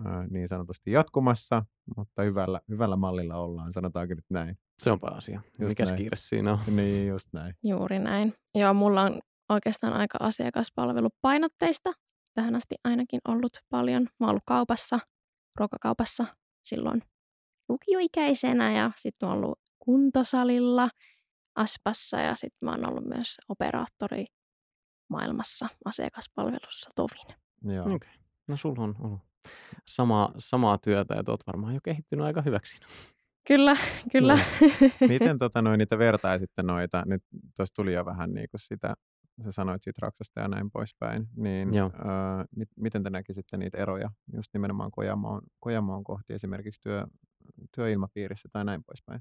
äh, 0.07 0.27
niin 0.31 0.49
sanotusti 0.49 0.91
jatkumassa, 0.91 1.65
mutta 1.97 2.23
hyvällä, 2.23 2.61
hyvällä 2.69 2.97
mallilla 2.97 3.37
ollaan, 3.37 3.73
sanotaanko 3.73 4.15
nyt 4.15 4.27
näin. 4.31 4.59
Se 4.79 4.91
on 4.91 4.99
asia. 5.13 5.41
Just 5.59 5.69
Mikäs 5.69 5.89
näin. 5.89 5.99
kiire 5.99 6.17
siinä 6.17 6.53
on? 6.53 6.59
Niin, 6.67 7.09
just 7.09 7.29
näin. 7.33 7.55
Juuri 7.63 7.99
näin. 7.99 8.35
Joo, 8.55 8.75
mulla 8.75 9.03
on 9.03 9.21
oikeastaan 9.49 9.93
aika 9.93 10.19
asiakaspalvelupainotteista 10.21 11.93
tähän 12.35 12.55
asti 12.55 12.75
ainakin 12.85 13.21
ollut 13.29 13.53
paljon. 13.71 14.03
Mä 14.03 14.27
oon 14.27 14.31
ollut 14.31 14.43
kaupassa, 14.47 14.99
ruokakaupassa 15.59 16.27
silloin 16.63 17.03
lukioikäisenä 17.69 18.73
ja 18.73 18.91
sitten 18.97 19.29
mä 19.29 19.35
oon 19.35 19.45
ollut 19.45 19.59
kuntosalilla 19.79 20.89
Aspassa 21.55 22.21
ja 22.21 22.35
sitten 22.35 22.59
mä 22.67 22.71
oon 22.71 22.89
ollut 22.89 23.05
myös 23.05 23.37
operaattori 23.49 24.27
maailmassa 25.11 25.69
asiakaspalvelussa 25.85 26.91
tovin. 26.95 27.37
Joo. 27.75 27.95
Okei. 27.95 28.13
No 28.49 28.57
sulla 28.57 28.83
on 28.83 28.97
ollut 29.01 29.21
sama, 29.89 30.33
samaa 30.39 30.79
työtä 30.79 31.15
ja 31.15 31.23
oot 31.29 31.47
varmaan 31.47 31.75
jo 31.75 31.81
kehittynyt 31.85 32.27
aika 32.27 32.43
hyväksi. 32.43 32.77
Kyllä, 33.49 33.77
kyllä. 34.13 34.39
Miten 35.09 35.39
tota, 35.39 35.63
noin, 35.63 35.79
niitä 35.79 35.99
vertaisitte 35.99 36.63
noita, 36.63 37.03
nyt 37.07 37.23
tuossa 37.57 37.75
tuli 37.75 37.93
jo 37.93 38.05
vähän 38.05 38.35
niin 38.35 38.49
kuin 38.51 38.61
sitä, 38.61 38.95
sä 39.43 39.53
sanoit 39.53 39.83
siitä 39.83 39.99
Raksasta 40.03 40.41
ja 40.41 40.49
näin 40.49 40.71
poispäin, 40.71 41.29
niin 41.37 41.75
Joo. 41.75 41.91
öö, 41.95 42.45
mit, 42.57 42.69
miten 42.77 43.03
te 43.03 43.11
näkisitte 43.11 43.57
niitä 43.57 43.79
eroja 43.79 44.11
just 44.33 44.51
nimenomaan 44.53 44.91
Kojamoon, 44.91 45.43
Kojamoon 45.61 46.05
kohti 46.05 46.33
esimerkiksi 46.33 46.81
työ, 46.83 47.07
työilmapiirissä 47.75 48.49
tai 48.53 48.65
näin 48.65 48.85
poispäin? 48.85 49.21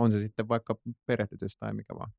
On 0.00 0.12
se 0.12 0.18
sitten 0.18 0.48
vaikka 0.48 0.76
perehdytys 1.06 1.56
tai 1.56 1.72
mikä 1.72 1.94
vaan. 1.98 2.12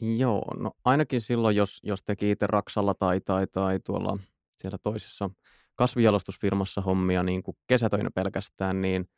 Joo, 0.00 0.44
no 0.58 0.72
ainakin 0.84 1.20
silloin, 1.20 1.56
jos, 1.56 1.80
jos 1.82 2.04
teki 2.04 2.30
itse 2.30 2.46
Raksalla 2.46 2.94
tai, 2.94 3.20
tai, 3.20 3.46
tai 3.46 3.80
tuolla 3.84 4.18
siellä 4.56 4.78
toisessa 4.78 5.30
kasvijalostusfirmassa 5.74 6.80
hommia 6.80 7.22
niin 7.22 7.42
kuin 7.42 7.56
kesätöinä 7.66 8.10
pelkästään, 8.14 8.82
niin, 8.82 9.08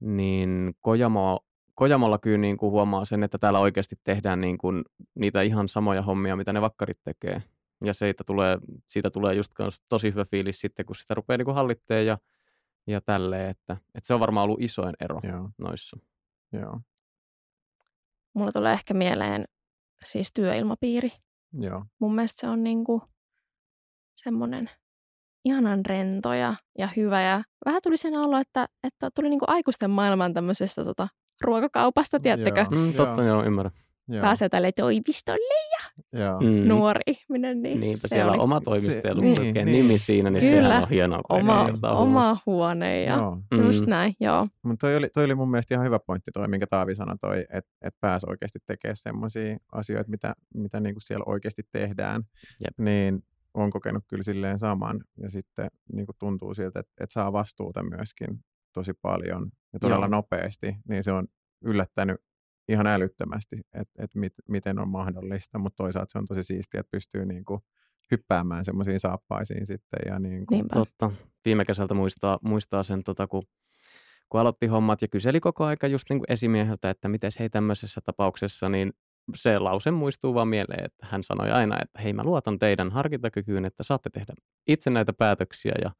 niin 0.00 0.74
Kojamo, 0.80 1.40
Kojamolla 1.76 2.18
kyllä 2.18 2.38
niin 2.38 2.56
kuin 2.56 2.70
huomaa 2.70 3.04
sen, 3.04 3.22
että 3.22 3.38
täällä 3.38 3.58
oikeasti 3.58 3.96
tehdään 4.04 4.40
niin 4.40 4.58
kuin 4.58 4.84
niitä 5.14 5.42
ihan 5.42 5.68
samoja 5.68 6.02
hommia, 6.02 6.36
mitä 6.36 6.52
ne 6.52 6.60
vakkarit 6.60 6.98
tekee. 7.04 7.42
Ja 7.84 7.94
siitä 7.94 8.24
tulee, 8.24 8.58
siitä 8.86 9.10
tulee 9.10 9.34
just 9.34 9.52
tosi 9.88 10.10
hyvä 10.10 10.24
fiilis 10.24 10.60
sitten, 10.60 10.86
kun 10.86 10.96
sitä 10.96 11.14
rupeaa 11.14 11.36
niin 11.38 11.44
kuin 11.44 11.54
hallittee 11.54 12.02
ja, 12.04 12.18
ja 12.86 13.00
tälleen, 13.00 13.50
että, 13.50 13.72
että 13.94 14.06
se 14.06 14.14
on 14.14 14.20
varmaan 14.20 14.44
ollut 14.44 14.62
isoin 14.62 14.94
ero 15.00 15.20
Joo, 15.22 15.50
noissa. 15.58 15.96
joo, 16.52 16.80
Mulla 18.34 18.52
tulee 18.52 18.72
ehkä 18.72 18.94
mieleen 18.94 19.44
siis 20.04 20.32
työilmapiiri. 20.34 21.10
joo. 21.60 21.84
Mun 22.00 22.14
mielestä 22.14 22.40
se 22.40 22.48
on 22.48 22.64
niinku 22.64 23.02
semmoinen 24.16 24.70
ihanan 25.44 25.86
rento 25.86 26.32
ja, 26.32 26.54
ja 26.78 26.88
hyvä. 26.96 27.22
Ja 27.22 27.42
vähän 27.66 27.80
tuli 27.82 27.96
sen 27.96 28.14
olo, 28.14 28.38
että, 28.38 28.68
että 28.84 29.10
tuli 29.14 29.28
niinku 29.28 29.44
aikuisten 29.48 29.90
maailman 29.90 30.34
tämmöisestä 30.34 30.84
tota, 30.84 31.08
ruokakaupasta, 31.40 32.20
tiedättekö? 32.20 32.60
Joo. 32.70 32.84
Mm, 32.86 32.92
totta, 32.92 33.22
joo, 33.22 33.44
ymmärrän. 33.44 33.72
joo, 34.08 34.22
Pääsee 34.22 34.48
tälle 34.48 34.72
toimistolle 34.72 35.54
joo. 36.12 36.40
Mm. 36.40 36.68
nuori 36.68 37.00
ihminen. 37.06 37.62
Niin 37.62 37.80
Niinpä 37.80 38.08
se 38.08 38.08
siellä 38.08 38.32
oli 38.32 38.38
on 38.38 38.44
oma 38.44 38.60
toimisto 38.60 39.08
ja 39.08 39.14
lukee 39.14 39.52
niin, 39.52 39.66
nimi 39.66 39.88
niin. 39.88 39.98
siinä, 40.00 40.30
niin 40.30 40.50
Kyllä. 40.50 40.68
sehän 40.68 40.82
on 40.82 40.88
hienoa. 40.88 41.20
oma, 41.28 41.66
oma 41.90 42.36
huone 42.46 43.02
ja 43.02 43.16
joo. 43.16 43.38
Mm. 43.50 43.66
just 43.66 43.86
näin, 43.86 44.14
joo. 44.20 44.48
Mutta 44.62 44.86
toi 44.86 44.96
oli, 44.96 45.08
toi 45.14 45.24
oli 45.24 45.34
mun 45.34 45.50
mielestä 45.50 45.74
ihan 45.74 45.86
hyvä 45.86 45.98
pointti 45.98 46.30
toi, 46.34 46.48
minkä 46.48 46.66
Taavi 46.66 46.94
sanoi 46.94 47.16
toi, 47.20 47.40
että 47.52 47.70
et 47.82 47.94
pääsi 48.00 48.26
oikeasti 48.30 48.58
tekemään 48.66 48.96
semmoisia 48.96 49.56
asioita, 49.72 50.10
mitä, 50.10 50.34
mitä 50.54 50.80
niinku 50.80 51.00
siellä 51.00 51.24
oikeasti 51.26 51.62
tehdään. 51.72 52.22
Jep. 52.64 52.78
Niin 52.78 53.22
on 53.54 53.70
kokenut 53.70 54.04
kyllä 54.08 54.22
silleen 54.22 54.58
saman 54.58 55.00
ja 55.22 55.30
sitten 55.30 55.70
niinku 55.92 56.12
tuntuu 56.18 56.54
siltä, 56.54 56.80
että 56.80 56.92
et 57.04 57.10
saa 57.10 57.32
vastuuta 57.32 57.82
myöskin 57.82 58.28
tosi 58.76 58.92
paljon 59.02 59.50
ja 59.72 59.78
todella 59.78 60.04
Joo. 60.04 60.10
nopeasti, 60.10 60.76
niin 60.88 61.02
se 61.02 61.12
on 61.12 61.26
yllättänyt 61.64 62.16
ihan 62.68 62.86
älyttömästi, 62.86 63.56
että 63.74 64.04
et 64.04 64.14
mit, 64.14 64.32
miten 64.48 64.78
on 64.78 64.88
mahdollista, 64.88 65.58
mutta 65.58 65.76
toisaalta 65.76 66.12
se 66.12 66.18
on 66.18 66.26
tosi 66.26 66.42
siistiä, 66.42 66.80
että 66.80 66.90
pystyy 66.90 67.26
niinku 67.26 67.60
hyppäämään 68.10 68.64
semmoisiin 68.64 69.00
saappaisiin 69.00 69.66
sitten. 69.66 70.00
Ja 70.06 70.18
niinku, 70.18 70.54
Niinpä. 70.54 70.74
Totta. 70.74 71.10
Viime 71.44 71.64
kesältä 71.64 71.94
muistaa, 71.94 72.38
muistaa 72.42 72.82
sen, 72.82 73.04
tota, 73.04 73.26
kun, 73.26 73.42
kun 74.28 74.40
aloitti 74.40 74.66
hommat 74.66 75.02
ja 75.02 75.08
kyseli 75.08 75.40
koko 75.40 75.64
aika 75.64 75.86
just 75.86 76.04
niin 76.10 76.18
kuin 76.18 76.32
esimieheltä, 76.32 76.90
että 76.90 77.08
miten 77.08 77.30
hei 77.38 77.50
tämmöisessä 77.50 78.00
tapauksessa, 78.00 78.68
niin 78.68 78.92
se 79.34 79.58
lause 79.58 79.90
muistuu 79.90 80.34
vaan 80.34 80.48
mieleen, 80.48 80.84
että 80.84 81.06
hän 81.06 81.22
sanoi 81.22 81.50
aina, 81.50 81.82
että 81.82 82.00
hei 82.02 82.12
mä 82.12 82.24
luotan 82.24 82.58
teidän 82.58 82.90
harkintakykyyn, 82.90 83.64
että 83.64 83.82
saatte 83.82 84.10
tehdä 84.10 84.34
itse 84.66 84.90
näitä 84.90 85.12
päätöksiä 85.12 85.74
ja, 85.82 85.90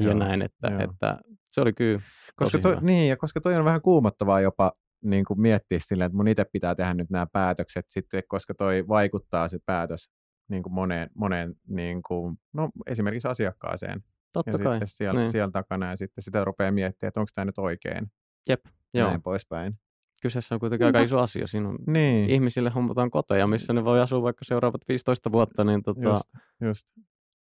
ja 0.00 0.06
Joo, 0.06 0.14
näin, 0.14 0.42
että, 0.42 0.68
joo. 0.68 0.80
että 0.80 1.18
se 1.50 1.60
oli 1.60 1.72
kyllä 1.72 2.00
Koska 2.36 2.58
toi, 2.58 2.70
hyvä. 2.72 2.80
niin, 2.86 3.08
ja 3.08 3.16
koska 3.16 3.40
toi 3.40 3.56
on 3.56 3.64
vähän 3.64 3.82
kuumottavaa 3.82 4.40
jopa 4.40 4.72
niin 5.04 5.24
kuin 5.24 5.40
miettiä 5.40 5.78
silleen, 5.80 6.06
että 6.06 6.16
mun 6.16 6.28
itse 6.28 6.44
pitää 6.52 6.74
tehdä 6.74 6.94
nyt 6.94 7.10
nämä 7.10 7.26
päätökset 7.32 7.86
sitten, 7.88 8.22
koska 8.28 8.54
toi 8.54 8.84
vaikuttaa 8.88 9.48
se 9.48 9.58
päätös 9.66 10.10
niin 10.50 10.62
kuin 10.62 10.72
moneen, 10.72 11.10
moneen 11.14 11.54
niin 11.68 12.02
kuin, 12.02 12.36
no, 12.52 12.70
esimerkiksi 12.86 13.28
asiakkaaseen. 13.28 14.00
Totta 14.32 14.50
ja 14.50 14.58
kai. 14.58 14.74
sitten 14.74 14.88
siellä, 14.88 15.20
niin. 15.20 15.30
siellä 15.30 15.50
takana 15.52 15.90
ja 15.90 15.96
sitten 15.96 16.24
sitä 16.24 16.44
rupeaa 16.44 16.72
miettimään, 16.72 17.08
että 17.08 17.20
onko 17.20 17.30
tämä 17.34 17.44
nyt 17.44 17.58
oikein. 17.58 18.06
Jep, 18.48 18.60
joo. 18.94 19.08
Näin 19.08 19.22
poispäin. 19.22 19.74
Kyseessä 20.22 20.54
on 20.54 20.58
kuitenkin 20.60 20.86
aika 20.86 20.98
Niinpä. 20.98 21.06
iso 21.06 21.18
asia. 21.18 21.46
Siinä 21.46 21.68
on 21.68 21.78
Niin, 21.86 22.30
ihmisille 22.30 22.70
hommataan 22.70 23.10
koteja, 23.10 23.46
missä 23.46 23.72
ne 23.72 23.84
voi 23.84 24.00
asua 24.00 24.22
vaikka 24.22 24.44
seuraavat 24.44 24.80
15 24.88 25.32
vuotta, 25.32 25.64
niin 25.64 25.82
tota, 25.82 26.00
just, 26.02 26.24
just. 26.60 26.88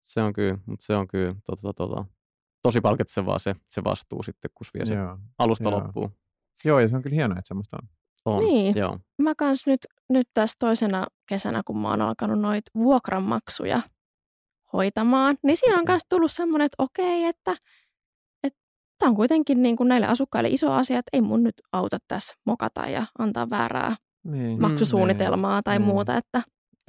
se 0.01 0.21
on 0.21 0.33
kyllä, 0.33 0.57
mutta 0.65 0.85
se 0.85 0.95
on 0.95 1.07
kyllä 1.07 1.35
tota, 1.45 1.73
tota, 1.73 2.05
tosi 2.63 2.81
palkitsevaa 2.81 3.39
se, 3.39 3.55
se 3.69 3.83
vastuu 3.83 4.23
sitten, 4.23 4.51
kun 4.55 4.65
vie 4.73 4.85
se 4.85 4.93
Joo. 4.93 5.17
alusta 5.39 5.69
joo. 5.69 5.79
loppuun. 5.83 6.11
Joo, 6.65 6.79
ja 6.79 6.87
se 6.87 6.95
on 6.95 7.01
kyllä 7.01 7.15
hienoa, 7.15 7.37
että 7.37 7.47
semmoista 7.47 7.77
on. 7.81 7.89
On, 8.25 8.43
Niin. 8.43 8.75
joo. 8.77 8.99
Mä 9.21 9.35
kans 9.37 9.67
nyt, 9.67 9.79
nyt 10.09 10.27
tässä 10.33 10.55
toisena 10.59 11.05
kesänä, 11.29 11.61
kun 11.65 11.77
mä 11.77 11.89
oon 11.89 12.01
alkanut 12.01 12.39
noita 12.39 12.71
vuokranmaksuja 12.75 13.81
hoitamaan, 14.73 15.37
niin 15.43 15.57
siinä 15.57 15.77
on 15.77 15.83
myös 15.87 16.01
tullut 16.09 16.31
semmoinen, 16.31 16.65
että 16.65 16.83
okei, 16.83 17.25
että 17.25 17.55
tämä 18.99 19.09
on 19.09 19.15
kuitenkin 19.15 19.61
niin 19.61 19.75
kuin 19.75 19.87
näille 19.89 20.07
asukkaille 20.07 20.49
iso 20.49 20.71
asia, 20.71 20.99
että 20.99 21.09
ei 21.13 21.21
mun 21.21 21.43
nyt 21.43 21.55
auta 21.71 21.97
tässä 22.07 22.33
mokata 22.45 22.87
ja 22.87 23.05
antaa 23.19 23.49
väärää 23.49 23.95
Niin, 24.23 24.61
maksusuunnitelmaa 24.61 25.61
tai 25.63 25.79
niin. 25.79 25.87
muuta, 25.87 26.17
että 26.17 26.41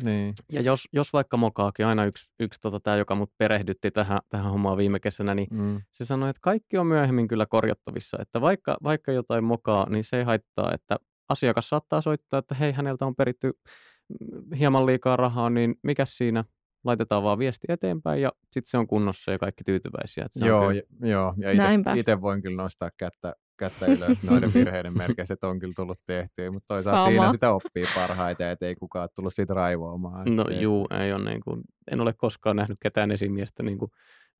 Niin, 0.02 0.34
Ja 0.52 0.60
jos, 0.60 0.88
jos 0.92 1.12
vaikka 1.12 1.36
mokaakin, 1.36 1.86
aina 1.86 2.04
yksi, 2.04 2.30
yksi 2.40 2.60
tota, 2.60 2.80
tämä, 2.80 2.96
joka 2.96 3.14
mut 3.14 3.32
perehdytti 3.38 3.90
tähän, 3.90 4.18
tähän 4.28 4.50
hommaan 4.50 4.76
viime 4.76 5.00
kesänä, 5.00 5.34
niin 5.34 5.48
mm, 5.50 5.80
se 5.90 6.04
sanoi, 6.04 6.30
että 6.30 6.40
kaikki 6.42 6.78
on 6.78 6.86
myöhemmin 6.86 7.28
kyllä 7.28 7.46
korjattavissa. 7.46 8.16
Että 8.20 8.40
vaikka, 8.40 8.76
vaikka 8.82 9.12
jotain 9.12 9.44
mokaa, 9.44 9.90
niin 9.90 10.04
se 10.04 10.18
ei 10.18 10.24
haittaa, 10.24 10.74
että 10.74 10.96
asiakas 11.28 11.68
saattaa 11.68 12.00
soittaa, 12.00 12.38
että 12.38 12.54
hei, 12.54 12.72
häneltä 12.72 13.06
on 13.06 13.16
peritty 13.16 13.52
mm, 13.52 14.56
hieman 14.56 14.86
liikaa 14.86 15.16
rahaa, 15.16 15.50
niin 15.50 15.74
mikä 15.82 16.04
siinä? 16.04 16.44
Laitetaan 16.84 17.22
vaan 17.22 17.38
viesti 17.38 17.66
eteenpäin 17.68 18.22
ja 18.22 18.32
sitten 18.42 18.70
se 18.70 18.78
on 18.78 18.86
kunnossa 18.86 19.30
ja 19.30 19.38
kaikki 19.38 19.64
tyytyväisiä. 19.64 20.24
Että 20.24 20.38
se 20.38 20.46
joo, 20.46 20.66
on 20.66 20.74
kyllä, 20.74 21.10
joo, 21.10 21.34
ja 21.36 21.54
Näinpä. 21.54 21.92
itse 21.94 22.20
voin 22.20 22.42
kyllä 22.42 22.62
nostaa 22.62 22.90
kättä, 22.96 23.34
kättä 23.58 23.86
ylös 23.86 24.22
noiden 24.22 24.54
virheiden 24.54 24.98
merkeissä, 24.98 25.34
että 25.34 25.48
on 25.48 25.58
kyllä 25.58 25.72
tullut 25.76 26.00
tehtyä, 26.06 26.50
mutta 26.50 26.66
toisaalta 26.68 27.00
Sama. 27.00 27.10
siinä 27.10 27.32
sitä 27.32 27.52
oppii 27.52 27.84
parhaiten, 27.94 28.48
että 28.48 28.66
ei 28.66 28.74
kukaan 28.74 29.02
ole 29.02 29.10
tullut 29.14 29.34
siitä 29.34 29.54
raivoamaan. 29.54 30.36
no 30.36 30.42
että- 30.42 30.54
juu, 30.62 30.86
ei 31.00 31.12
ole 31.12 31.30
niin 31.30 31.40
kuin, 31.40 31.62
en 31.90 32.00
ole 32.00 32.12
koskaan 32.12 32.56
nähnyt 32.56 32.78
ketään 32.82 33.10
esimiestä 33.10 33.62
niin 33.62 33.78
kuin 33.78 33.90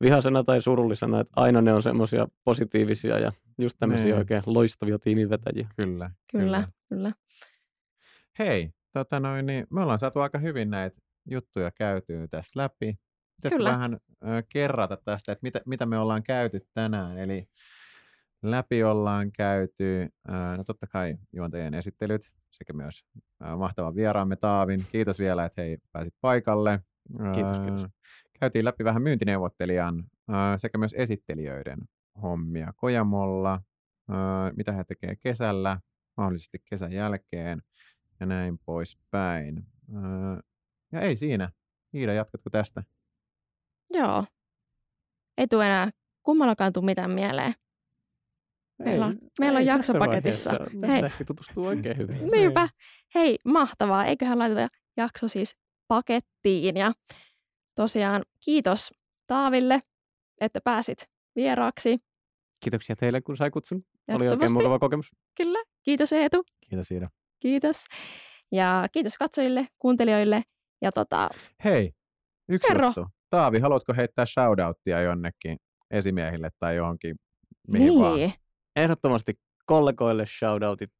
vihasena 0.02 0.44
tai 0.44 0.62
surullisena, 0.62 1.20
että 1.20 1.32
aina 1.36 1.60
ne 1.60 1.72
on 1.74 1.82
semmoisia 1.82 2.26
positiivisia 2.44 3.18
ja 3.18 3.32
just 3.58 3.76
tämmöisiä 3.80 4.06
Niin. 4.06 4.16
oikein 4.18 4.42
loistavia 4.46 4.98
tiimivetäjiä. 4.98 5.68
Kyllä, 5.82 6.10
kyllä, 6.32 6.68
kyllä. 6.88 7.12
Hei, 8.38 8.70
tota 8.92 9.20
noin, 9.20 9.46
niin 9.46 9.66
me 9.70 9.82
ollaan 9.82 9.98
saatu 9.98 10.20
aika 10.20 10.38
hyvin 10.38 10.70
näitä 10.70 10.98
juttuja 11.30 11.70
käytyä 11.70 12.28
tässä 12.28 12.60
läpi. 12.60 12.98
Pitäisikö 13.36 13.58
Kyllä. 13.58 13.70
vähän 13.70 13.98
ö, 14.24 14.42
kerrata 14.52 14.96
tästä, 14.96 15.32
että 15.32 15.42
mitä, 15.42 15.60
mitä 15.66 15.86
me 15.86 15.98
ollaan 15.98 16.22
käyty 16.22 16.60
tänään? 16.74 17.18
Eli 17.18 17.46
läpi 18.42 18.84
ollaan 18.84 19.32
käyty, 19.32 20.08
no 20.56 20.64
totta 20.64 20.86
kai 20.86 21.16
juontajien 21.32 21.74
esittelyt 21.74 22.32
sekä 22.50 22.72
myös 22.72 23.04
mahtavan 23.56 23.94
vieraamme 23.94 24.36
Taavin. 24.36 24.86
Kiitos 24.92 25.18
vielä, 25.18 25.44
että 25.44 25.62
hei 25.62 25.78
pääsit 25.92 26.14
paikalle. 26.20 26.80
Kiitos, 27.34 27.58
kiitos. 27.58 27.86
Käytiin 28.40 28.64
läpi 28.64 28.84
vähän 28.84 29.02
myyntineuvottelijan 29.02 30.04
sekä 30.56 30.78
myös 30.78 30.94
esittelijöiden 30.98 31.78
hommia 32.22 32.72
Kojamolla, 32.76 33.60
mitä 34.56 34.72
he 34.72 34.84
tekee 34.84 35.16
kesällä, 35.16 35.80
mahdollisesti 36.16 36.58
kesän 36.64 36.92
jälkeen 36.92 37.62
ja 38.20 38.26
näin 38.26 38.58
poispäin. 38.58 39.66
Öö, 39.94 40.40
ja 40.92 41.00
ei 41.00 41.16
siinä. 41.16 41.48
Iida, 41.94 42.12
jatkatko 42.12 42.50
tästä? 42.50 42.82
Joo. 43.90 44.24
Ei 45.38 45.48
tule 45.48 45.66
enää 45.66 45.90
kummallakaan 46.22 46.72
tule 46.72 46.84
mitään 46.84 47.10
mieleen. 47.10 47.54
Meillä 48.84 49.06
on- 49.06 49.18
meillä 49.40 49.58
on 49.58 49.66
jaksopaketissa. 49.66 50.50
vaiheessa. 50.50 50.80
Tässä 50.80 50.92
Hei. 50.92 51.04
ehkä 51.04 51.24
tutustuu 51.24 51.66
oikein 51.66 51.96
hyvin. 51.96 52.16
Niinpä. 52.32 52.68
Hei, 53.14 53.38
mahtavaa. 53.44 54.04
Eiköhän 54.06 54.38
laiteta 54.38 54.68
jakso 54.96 55.28
siis 55.28 55.56
pakettiin. 55.88 56.76
Ja 56.76 56.92
tosiaan 57.74 58.22
kiitos 58.44 58.90
Taaville, 59.26 59.80
että 60.40 60.60
pääsit 60.64 61.06
vieraaksi. 61.36 61.96
Kiitoksia 62.64 62.96
teille, 62.96 63.20
kun 63.20 63.36
sai 63.36 63.50
kutsun. 63.50 63.82
Oli 64.08 64.28
oikein 64.28 64.52
mukava 64.52 64.78
kokemus. 64.78 65.10
Kyllä. 65.36 65.58
Kiitos 65.82 66.12
Eetu. 66.12 66.42
Kiitos 66.68 66.90
Iida. 66.90 67.08
Kiitos. 67.40 67.76
Ja 68.52 68.86
kiitos 68.92 69.16
katsojille, 69.16 69.66
kuuntelijoille. 69.78 70.42
Ja 70.82 70.92
tota, 70.92 71.30
Hei, 71.64 71.92
yksi 72.48 72.68
Kerro. 72.68 72.86
juttu. 72.86 73.06
Taavi, 73.30 73.58
haluatko 73.58 73.94
heittää 73.96 74.26
shoutouttia 74.26 75.00
jonnekin 75.00 75.56
esimiehille 75.90 76.50
tai 76.58 76.76
johonkin 76.76 77.16
mihin 77.68 77.86
niin. 77.88 78.00
vaan? 78.00 78.32
Ehdottomasti 78.76 79.34
kollegoille 79.66 80.26
shoutoutit. 80.26 80.90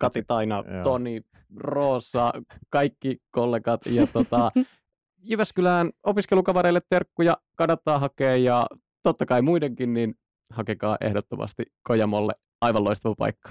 Kati 0.00 0.22
Taina, 0.22 0.64
Joo. 0.74 0.82
Toni, 0.82 1.20
Roosa, 1.56 2.32
kaikki 2.70 3.22
kollegat 3.30 3.86
ja 3.86 4.06
tota, 4.06 4.50
Jyväskylään 5.30 5.90
opiskelukavareille 6.02 6.80
terkkuja 6.88 7.36
kannattaa 7.56 7.98
hakea 7.98 8.36
ja 8.36 8.66
totta 9.02 9.26
kai 9.26 9.42
muidenkin, 9.42 9.94
niin 9.94 10.14
hakekaa 10.50 10.96
ehdottomasti 11.00 11.62
Kojamolle 11.82 12.34
aivan 12.60 12.84
loistava 12.84 13.14
paikka. 13.18 13.50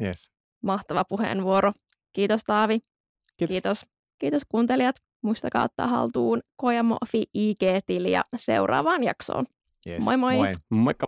Yes. 0.00 0.32
Mahtava 0.62 1.04
puheenvuoro. 1.04 1.72
Kiitos 2.12 2.44
Taavi. 2.44 2.78
Kiitos. 3.36 3.52
Kiitos, 3.52 3.86
Kiitos 4.18 4.42
kuuntelijat. 4.48 4.96
Muistakaa 5.22 5.64
ottaa 5.64 5.86
haltuun 5.88 6.40
Kojamo.fi 6.56 7.24
IG-tili 7.34 8.10
ja 8.10 8.22
seuraavaan 8.36 9.04
jaksoon. 9.04 9.46
Yes. 9.86 10.04
Moi 10.04 10.16
moi! 10.16 10.36
moi. 10.36 10.52
Moikka! 10.70 11.06